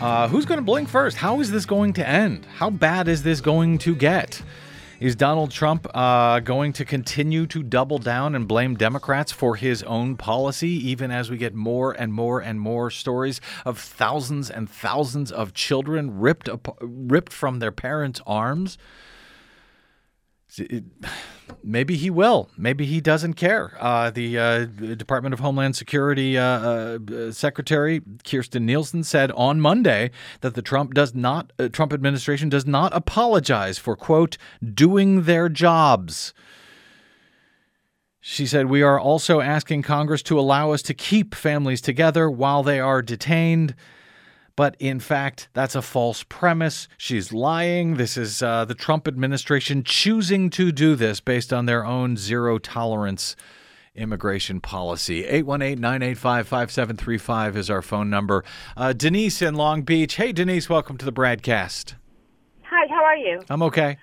[0.00, 1.16] Uh, who's going to blink first?
[1.16, 2.46] How is this going to end?
[2.46, 4.40] How bad is this going to get?
[4.98, 9.82] Is Donald Trump uh, going to continue to double down and blame Democrats for his
[9.82, 14.70] own policy, even as we get more and more and more stories of thousands and
[14.70, 16.48] thousands of children ripped
[16.80, 18.78] ripped from their parents' arms?
[21.62, 22.48] Maybe he will.
[22.56, 23.76] Maybe he doesn't care.
[23.80, 30.10] Uh, the uh, Department of Homeland Security uh, uh, Secretary Kirstjen Nielsen said on Monday
[30.40, 34.38] that the Trump does not uh, Trump administration does not apologize for quote
[34.74, 36.32] doing their jobs.
[38.20, 42.64] She said, We are also asking Congress to allow us to keep families together while
[42.64, 43.74] they are detained.
[44.56, 46.88] But in fact, that's a false premise.
[46.96, 47.96] She's lying.
[47.96, 52.58] This is uh, the Trump administration choosing to do this based on their own zero
[52.58, 53.36] tolerance
[53.94, 55.24] immigration policy.
[55.24, 58.44] 818 985 5735 is our phone number.
[58.76, 60.14] Uh, Denise in Long Beach.
[60.14, 61.94] Hey, Denise, welcome to the BradCast.
[62.62, 63.42] Hi, how are you?
[63.50, 63.98] I'm okay.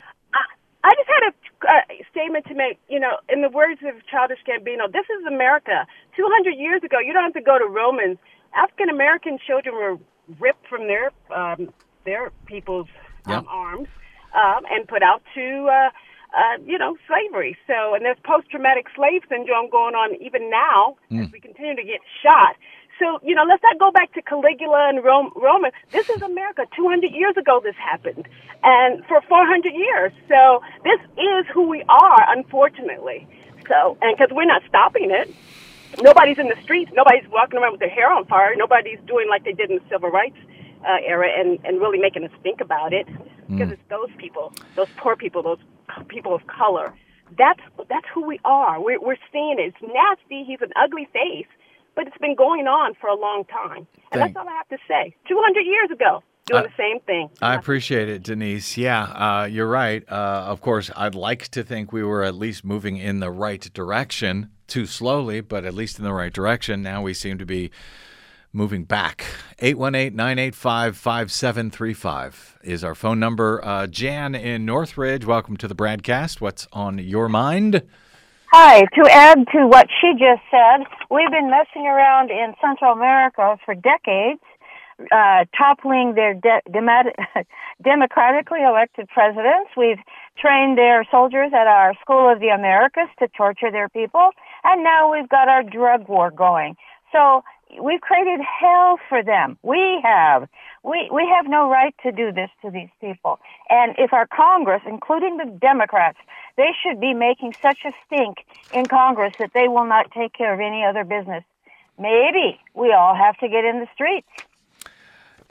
[0.84, 1.34] I just had a
[1.64, 2.78] uh, statement to make.
[2.90, 5.88] You know, in the words of Childish Gambino, this is America.
[6.16, 8.18] 200 years ago, you don't have to go to Romans.
[8.54, 9.98] African American children were
[10.40, 11.74] ripped from their um,
[12.06, 12.88] their people's
[13.26, 13.88] um, arms
[14.36, 15.68] um, and put out to.
[15.72, 15.90] Uh,
[16.34, 17.56] uh, you know, slavery.
[17.68, 22.02] So, and there's post-traumatic slave syndrome going on even now as we continue to get
[22.24, 22.56] shot.
[23.00, 25.72] So, you know, let's not go back to Caligula and Rome, Roman.
[25.92, 26.66] This is America.
[26.76, 28.28] 200 years ago, this happened,
[28.64, 30.12] and for 400 years.
[30.28, 33.28] So, this is who we are, unfortunately.
[33.68, 35.34] So, and because we're not stopping it,
[36.02, 36.92] nobody's in the streets.
[36.94, 38.54] Nobody's walking around with their hair on fire.
[38.56, 40.38] Nobody's doing like they did in the civil rights
[40.88, 43.08] uh, era and and really making us think about it.
[43.50, 45.60] Because it's those people, those poor people, those
[46.08, 46.94] people of color.
[47.38, 48.82] That's that's who we are.
[48.82, 49.74] We're we're seeing it.
[49.76, 50.44] It's nasty.
[50.46, 51.48] He's an ugly face,
[51.96, 53.86] but it's been going on for a long time.
[54.12, 55.16] And Thank- that's all I have to say.
[55.28, 57.30] 200 years ago, doing Uh, the same thing.
[57.42, 58.78] I appreciate it, Denise.
[58.78, 60.04] Yeah, uh, you're right.
[60.10, 63.62] Uh, of course, I'd like to think we were at least moving in the right
[63.74, 66.82] direction, too slowly, but at least in the right direction.
[66.82, 67.70] Now we seem to be
[68.52, 69.24] moving back.
[69.60, 73.64] 818 985 5735 is our phone number.
[73.64, 76.42] Uh, Jan in Northridge, welcome to the BradCast.
[76.42, 77.84] What's on your mind?
[78.52, 78.82] Hi.
[78.82, 83.76] To add to what she just said, we've been messing around in Central America for
[83.76, 84.42] decades,
[85.12, 87.14] uh, toppling their de- demat-
[87.84, 89.70] democratically elected presidents.
[89.78, 90.02] We've
[90.40, 94.32] trained their soldiers at our School of the Americas to torture their people,
[94.64, 96.76] and now we've got our drug war going.
[97.12, 97.44] So
[97.82, 99.58] we've created hell for them.
[99.64, 100.48] We have.
[100.84, 103.40] We we have no right to do this to these people.
[103.70, 106.18] And if our Congress, including the Democrats,
[106.58, 110.54] they should be making such a stink in Congress that they will not take care
[110.54, 111.44] of any other business.
[111.98, 114.28] Maybe we all have to get in the streets.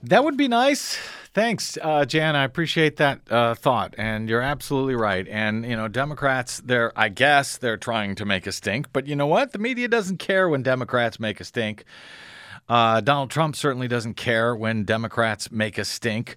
[0.03, 0.99] That would be nice.
[1.35, 2.37] Thanks, uh, Jan.
[2.37, 5.27] I appreciate that uh, thought, and you're absolutely right.
[5.27, 9.17] And you know, Democrats, they're I guess they're trying to make a stink, but you
[9.17, 9.53] know what?
[9.53, 11.85] The media doesn't care when Democrats make a stink.
[12.69, 16.37] Uh, Donald Trump certainly doesn't care when Democrats make a stink.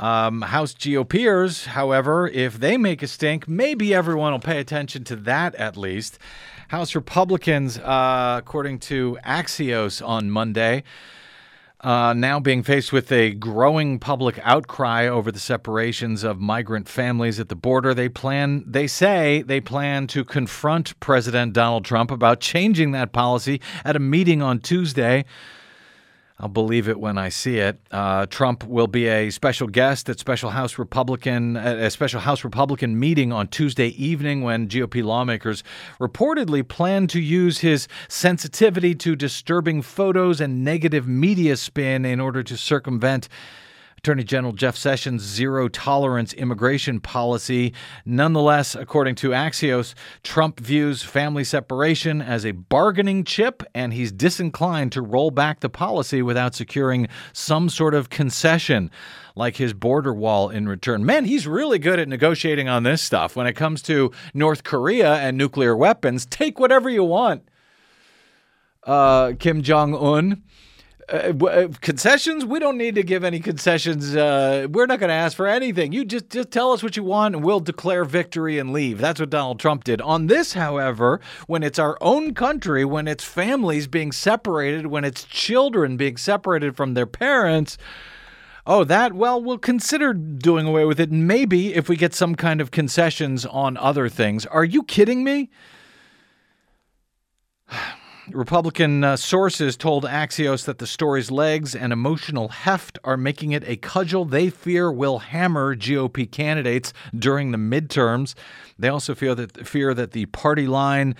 [0.00, 5.16] Um, House GOPers, however, if they make a stink, maybe everyone will pay attention to
[5.16, 6.18] that at least.
[6.68, 10.82] House Republicans, uh, according to Axios on Monday,
[11.82, 17.40] uh, now being faced with a growing public outcry over the separations of migrant families
[17.40, 18.62] at the border, they plan.
[18.66, 24.00] They say they plan to confront President Donald Trump about changing that policy at a
[24.00, 25.24] meeting on Tuesday.
[26.42, 27.78] I'll believe it when I see it.
[27.92, 32.98] Uh, Trump will be a special guest at special House Republican a special House Republican
[32.98, 35.62] meeting on Tuesday evening when GOP lawmakers
[36.00, 42.42] reportedly plan to use his sensitivity to disturbing photos and negative media spin in order
[42.42, 43.28] to circumvent
[44.04, 47.72] Attorney General Jeff Sessions' zero tolerance immigration policy.
[48.04, 49.94] Nonetheless, according to Axios,
[50.24, 55.68] Trump views family separation as a bargaining chip, and he's disinclined to roll back the
[55.68, 58.90] policy without securing some sort of concession,
[59.36, 61.06] like his border wall in return.
[61.06, 63.36] Man, he's really good at negotiating on this stuff.
[63.36, 67.48] When it comes to North Korea and nuclear weapons, take whatever you want.
[68.82, 70.42] Uh, Kim Jong Un.
[71.12, 72.42] Uh, uh, concessions?
[72.42, 74.16] We don't need to give any concessions.
[74.16, 75.92] Uh, we're not going to ask for anything.
[75.92, 78.96] You just just tell us what you want, and we'll declare victory and leave.
[78.98, 80.00] That's what Donald Trump did.
[80.00, 85.24] On this, however, when it's our own country, when it's families being separated, when it's
[85.24, 87.76] children being separated from their parents.
[88.66, 89.12] Oh, that?
[89.12, 91.10] Well, we'll consider doing away with it.
[91.10, 94.46] Maybe if we get some kind of concessions on other things.
[94.46, 95.50] Are you kidding me?
[98.30, 103.64] Republican uh, sources told Axios that the story's legs and emotional heft are making it
[103.66, 108.34] a cudgel they fear will hammer GOP candidates during the midterms.
[108.78, 111.16] They also fear that fear that the party line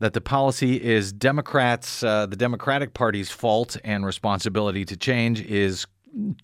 [0.00, 5.86] that the policy is Democrats, uh, the Democratic Party's fault and responsibility to change is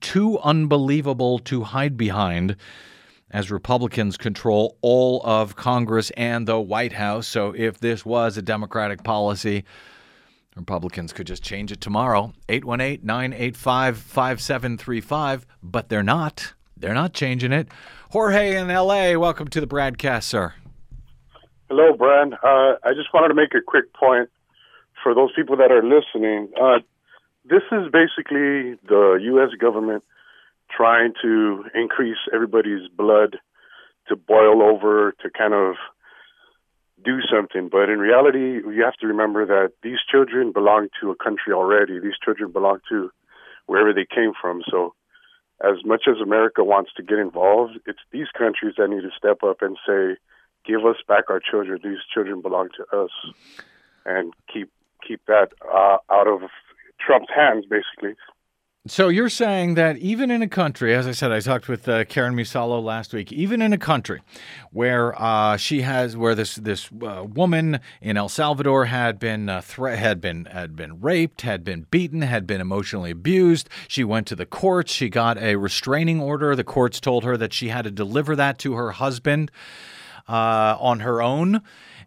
[0.01, 2.57] too unbelievable to hide behind
[3.35, 7.27] as Republicans control all of Congress and the White House.
[7.27, 9.65] So if this was a Democratic policy,
[10.55, 12.33] Republicans could just change it tomorrow.
[12.49, 16.55] 818 985 5735, but they're not.
[16.77, 17.67] They're not changing it.
[18.11, 20.55] Jorge in LA, welcome to the BradCast, sir.
[21.69, 22.35] Hello, Brad.
[22.35, 24.31] Uh, I just wanted to make a quick point
[25.03, 26.51] for those people that are listening.
[26.61, 26.79] Uh,
[27.45, 29.51] this is basically the U.S.
[29.59, 30.05] government
[30.71, 33.39] trying to increase everybody's blood
[34.09, 35.77] to boil over to kind of
[37.05, 37.69] do something.
[37.71, 41.99] But in reality, you have to remember that these children belong to a country already.
[42.01, 43.11] These children belong to
[43.67, 44.63] wherever they came from.
[44.71, 44.95] So,
[45.63, 49.43] as much as America wants to get involved, it's these countries that need to step
[49.43, 50.17] up and say,
[50.67, 51.81] give us back our children.
[51.83, 53.11] These children belong to us,
[54.05, 54.71] and keep
[55.07, 56.43] keep that uh, out of
[56.99, 58.17] Trump's hands, basically.
[58.87, 62.05] So you're saying that even in a country, as I said, I talked with uh,
[62.05, 63.33] Karen Musalo last week.
[63.33, 64.21] Even in a country
[64.73, 69.63] where uh, she has, where this this uh, woman in El Salvador had been uh,
[69.63, 73.71] thre- had been had been raped, had been beaten, had been emotionally abused.
[73.89, 74.93] She went to the courts.
[74.93, 76.55] She got a restraining order.
[76.55, 79.51] The courts told her that she had to deliver that to her husband
[80.29, 81.63] uh, on her own,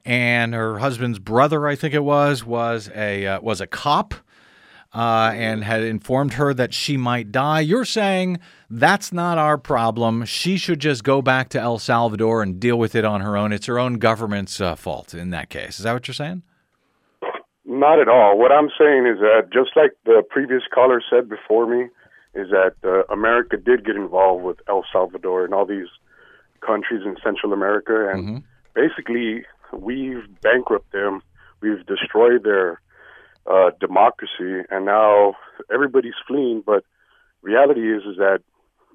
[0.06, 4.14] and her husband's brother, I think it was, was a uh, was a cop
[4.98, 7.60] uh, and had informed her that she might die.
[7.60, 10.26] You're saying that's not our problem.
[10.26, 13.54] She should just go back to El Salvador and deal with it on her own.
[13.54, 15.78] It's her own government's uh, fault in that case.
[15.78, 16.42] Is that what you're saying?
[17.64, 18.40] Not at all.
[18.40, 21.90] What I'm saying is that just like the previous caller said before me,
[22.34, 25.88] is that uh, America did get involved with El Salvador and all these
[26.66, 28.44] countries in Central America, and
[28.74, 29.44] basically
[29.74, 31.22] we've bankrupted them.
[31.62, 32.82] We've destroyed their
[33.50, 35.36] uh, democracy, and now
[35.74, 36.64] everybody's fleeing.
[36.66, 36.84] But
[37.42, 38.40] reality is, is that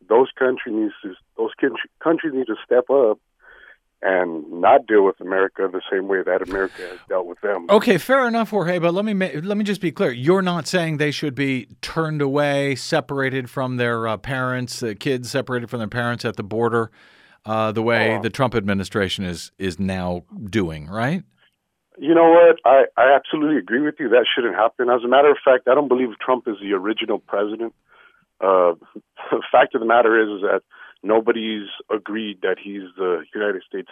[0.08, 1.50] those countries needs to, those
[2.02, 3.18] countries need to step up
[4.02, 7.66] and not deal with America the same way that America has dealt with them.
[7.70, 8.78] Okay, fair enough, Jorge.
[8.80, 10.10] But let me ma- let me just be clear.
[10.10, 15.30] You're not saying they should be turned away, separated from their uh, parents, uh, kids
[15.30, 16.90] separated from their parents at the border,
[17.46, 21.22] uh, the way the Trump administration is is now doing, right?
[21.98, 22.56] You know what?
[22.64, 24.08] I, I absolutely agree with you.
[24.08, 24.88] That shouldn't happen.
[24.88, 27.74] As a matter of fact, I don't believe Trump is the original president.
[28.40, 28.74] Uh,
[29.30, 30.62] the fact of the matter is, is that
[31.02, 33.90] nobody's agreed that he's the United States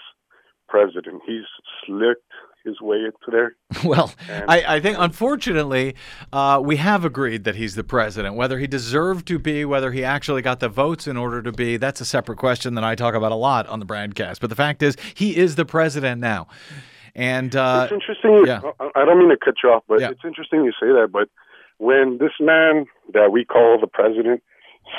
[0.69, 1.23] president.
[1.27, 1.45] He's
[1.85, 2.23] slicked
[2.65, 3.57] his way into there.
[3.85, 5.95] Well, I, I think unfortunately
[6.33, 8.35] uh, we have agreed that he's the president.
[8.35, 11.79] Whether he deserved to be, whether he actually got the votes in order to be,
[11.79, 14.39] that's a separate question that I talk about a lot on the BradCast.
[14.41, 16.47] But the fact is, he is the president now.
[17.21, 18.47] And uh, it's interesting.
[18.47, 18.62] Yeah.
[18.97, 20.09] I- don't mean to cut you off, but Yeah.
[20.11, 21.11] it's interesting you say that.
[21.12, 21.29] But
[21.77, 24.43] when this man that we call the president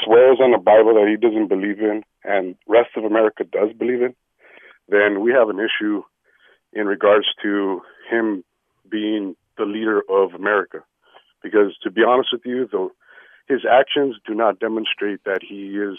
[0.04, 4.04] swears on the Bible that he doesn't believe in, and rest of America does believe
[4.04, 4.14] in,
[4.88, 6.04] then we have an issue
[6.74, 8.44] in regards to him
[8.88, 10.84] being the leader of America.
[11.42, 12.92] Because to be honest with you, though,
[13.48, 15.98] his actions do not demonstrate that he is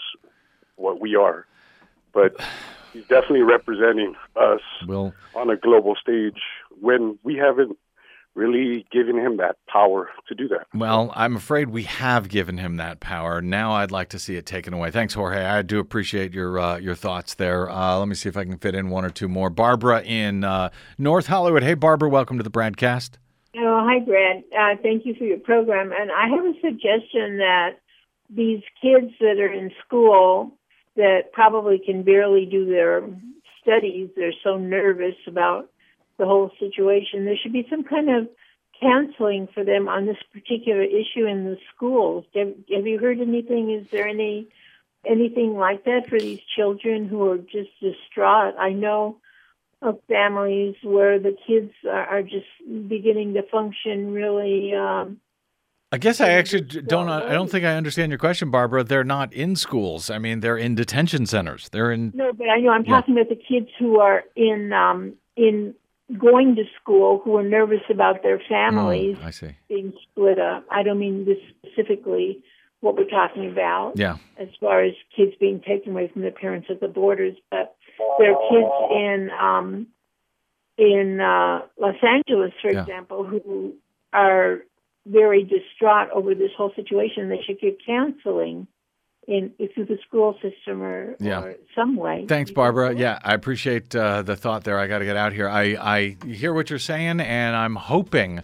[0.77, 1.45] what we are.
[2.13, 2.39] But
[2.93, 6.39] he's definitely representing us Well, on a global stage
[6.79, 7.77] when we haven't
[8.35, 10.65] really given him that power to do that.
[10.73, 13.41] well, I'm afraid we have given him that power.
[13.41, 14.89] Now I'd like to see it taken away.
[14.89, 15.43] Thanks, Jorge.
[15.45, 17.69] I do appreciate your uh, your thoughts there.
[17.69, 19.51] Uh, let me see if I can fit in one or two more.
[19.51, 21.61] Barbara in uh, North Hollywood.
[21.61, 23.17] Hey, Barbara, welcome to the BradCast.
[23.55, 24.37] Oh, hi, Brad.
[24.57, 25.91] Uh, thank you for your program.
[25.91, 27.73] And I have a suggestion that
[28.35, 30.57] these kids that are in school
[30.95, 33.03] that probably can barely do their
[33.61, 35.69] studies, they're so nervous about
[36.17, 37.25] the whole situation.
[37.25, 38.27] There should be some kind of
[38.79, 42.25] counseling for them on this particular issue in the schools.
[42.35, 43.71] Have, have you heard anything?
[43.71, 44.47] Is there any
[45.05, 48.55] anything like that for these children who are just distraught?
[48.57, 49.17] I know
[49.81, 52.47] of families where the kids are, are just
[52.87, 54.73] beginning to function really.
[54.73, 55.19] Um,
[55.93, 57.07] I guess I actually don't.
[57.07, 58.83] I don't think I understand your question, Barbara.
[58.83, 60.09] They're not in schools.
[60.09, 61.69] I mean, they're in detention centers.
[61.69, 62.11] They're in.
[62.15, 62.95] no, but I know I'm Yeah.
[62.99, 65.75] talking about the kids who are in um, in
[66.17, 69.51] going to school who are nervous about their families Mm, I see.
[69.69, 70.65] being split up.
[70.71, 72.41] I don't mean this specifically
[72.81, 73.93] what we're talking about.
[73.95, 74.17] Yeah.
[74.37, 77.75] as far as kids being taken away from their parents at the borders, but
[78.17, 79.87] there are kids in um,
[80.79, 82.81] in uh, Los Angeles, for Yeah.
[82.81, 83.75] example, who
[84.11, 84.63] are
[85.05, 87.29] very distraught over this whole situation.
[87.29, 88.67] They should get counseling
[89.27, 91.41] in through the school system or, Yeah.
[91.43, 92.25] or some way.
[92.27, 92.93] Thanks, Barbara.
[92.93, 94.77] Yeah, I appreciate uh, the thought there.
[94.79, 95.47] I got to get out here.
[95.47, 98.41] I, I hear what you're saying, and I'm hoping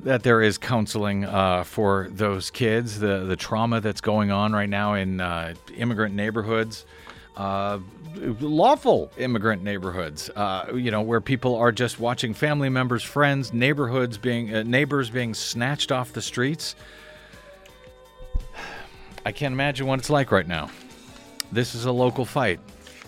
[0.00, 2.98] that there is counseling uh, for those kids.
[2.98, 6.84] The the trauma that's going on right now in uh, immigrant neighborhoods.
[7.36, 7.78] Uh,
[8.40, 14.18] lawful immigrant neighborhoods, uh, you know, where people are just watching family members, friends, neighborhoods
[14.18, 16.74] being uh, neighbors being snatched off the streets.
[19.26, 20.70] I can't imagine what it's like right now.
[21.52, 22.60] This is a local fight.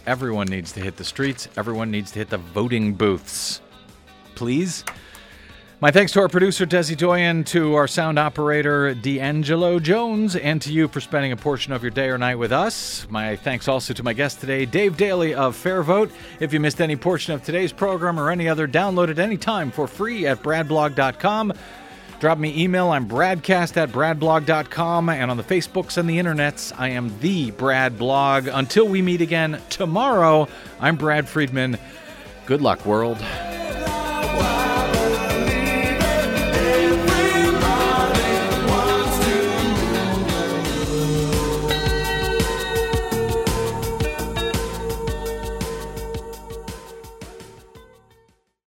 [0.07, 1.49] Everyone needs to hit the streets.
[1.57, 3.61] Everyone needs to hit the voting booths.
[4.35, 4.85] Please.
[5.85, 10.73] My thanks to our producer, Desi Doyen, to our sound operator, D'Angelo Jones, and to
[10.73, 13.07] you for spending a portion of your day or night with us.
[13.11, 16.11] My thanks also to my guest today, Dave Daley of FairVote.
[16.41, 19.87] If you missed any portion of today's program or any other, download it anytime for
[19.87, 21.53] free at bradblog.com.
[22.19, 22.89] Drop me email.
[22.91, 25.11] I'm bradcast at bradblog.com.
[25.11, 28.47] And on the Facebooks and the internets, I am the Brad Blog.
[28.47, 30.49] Until we meet again tomorrow,
[30.81, 31.77] I'm Brad Friedman.
[32.47, 33.23] Good luck, world.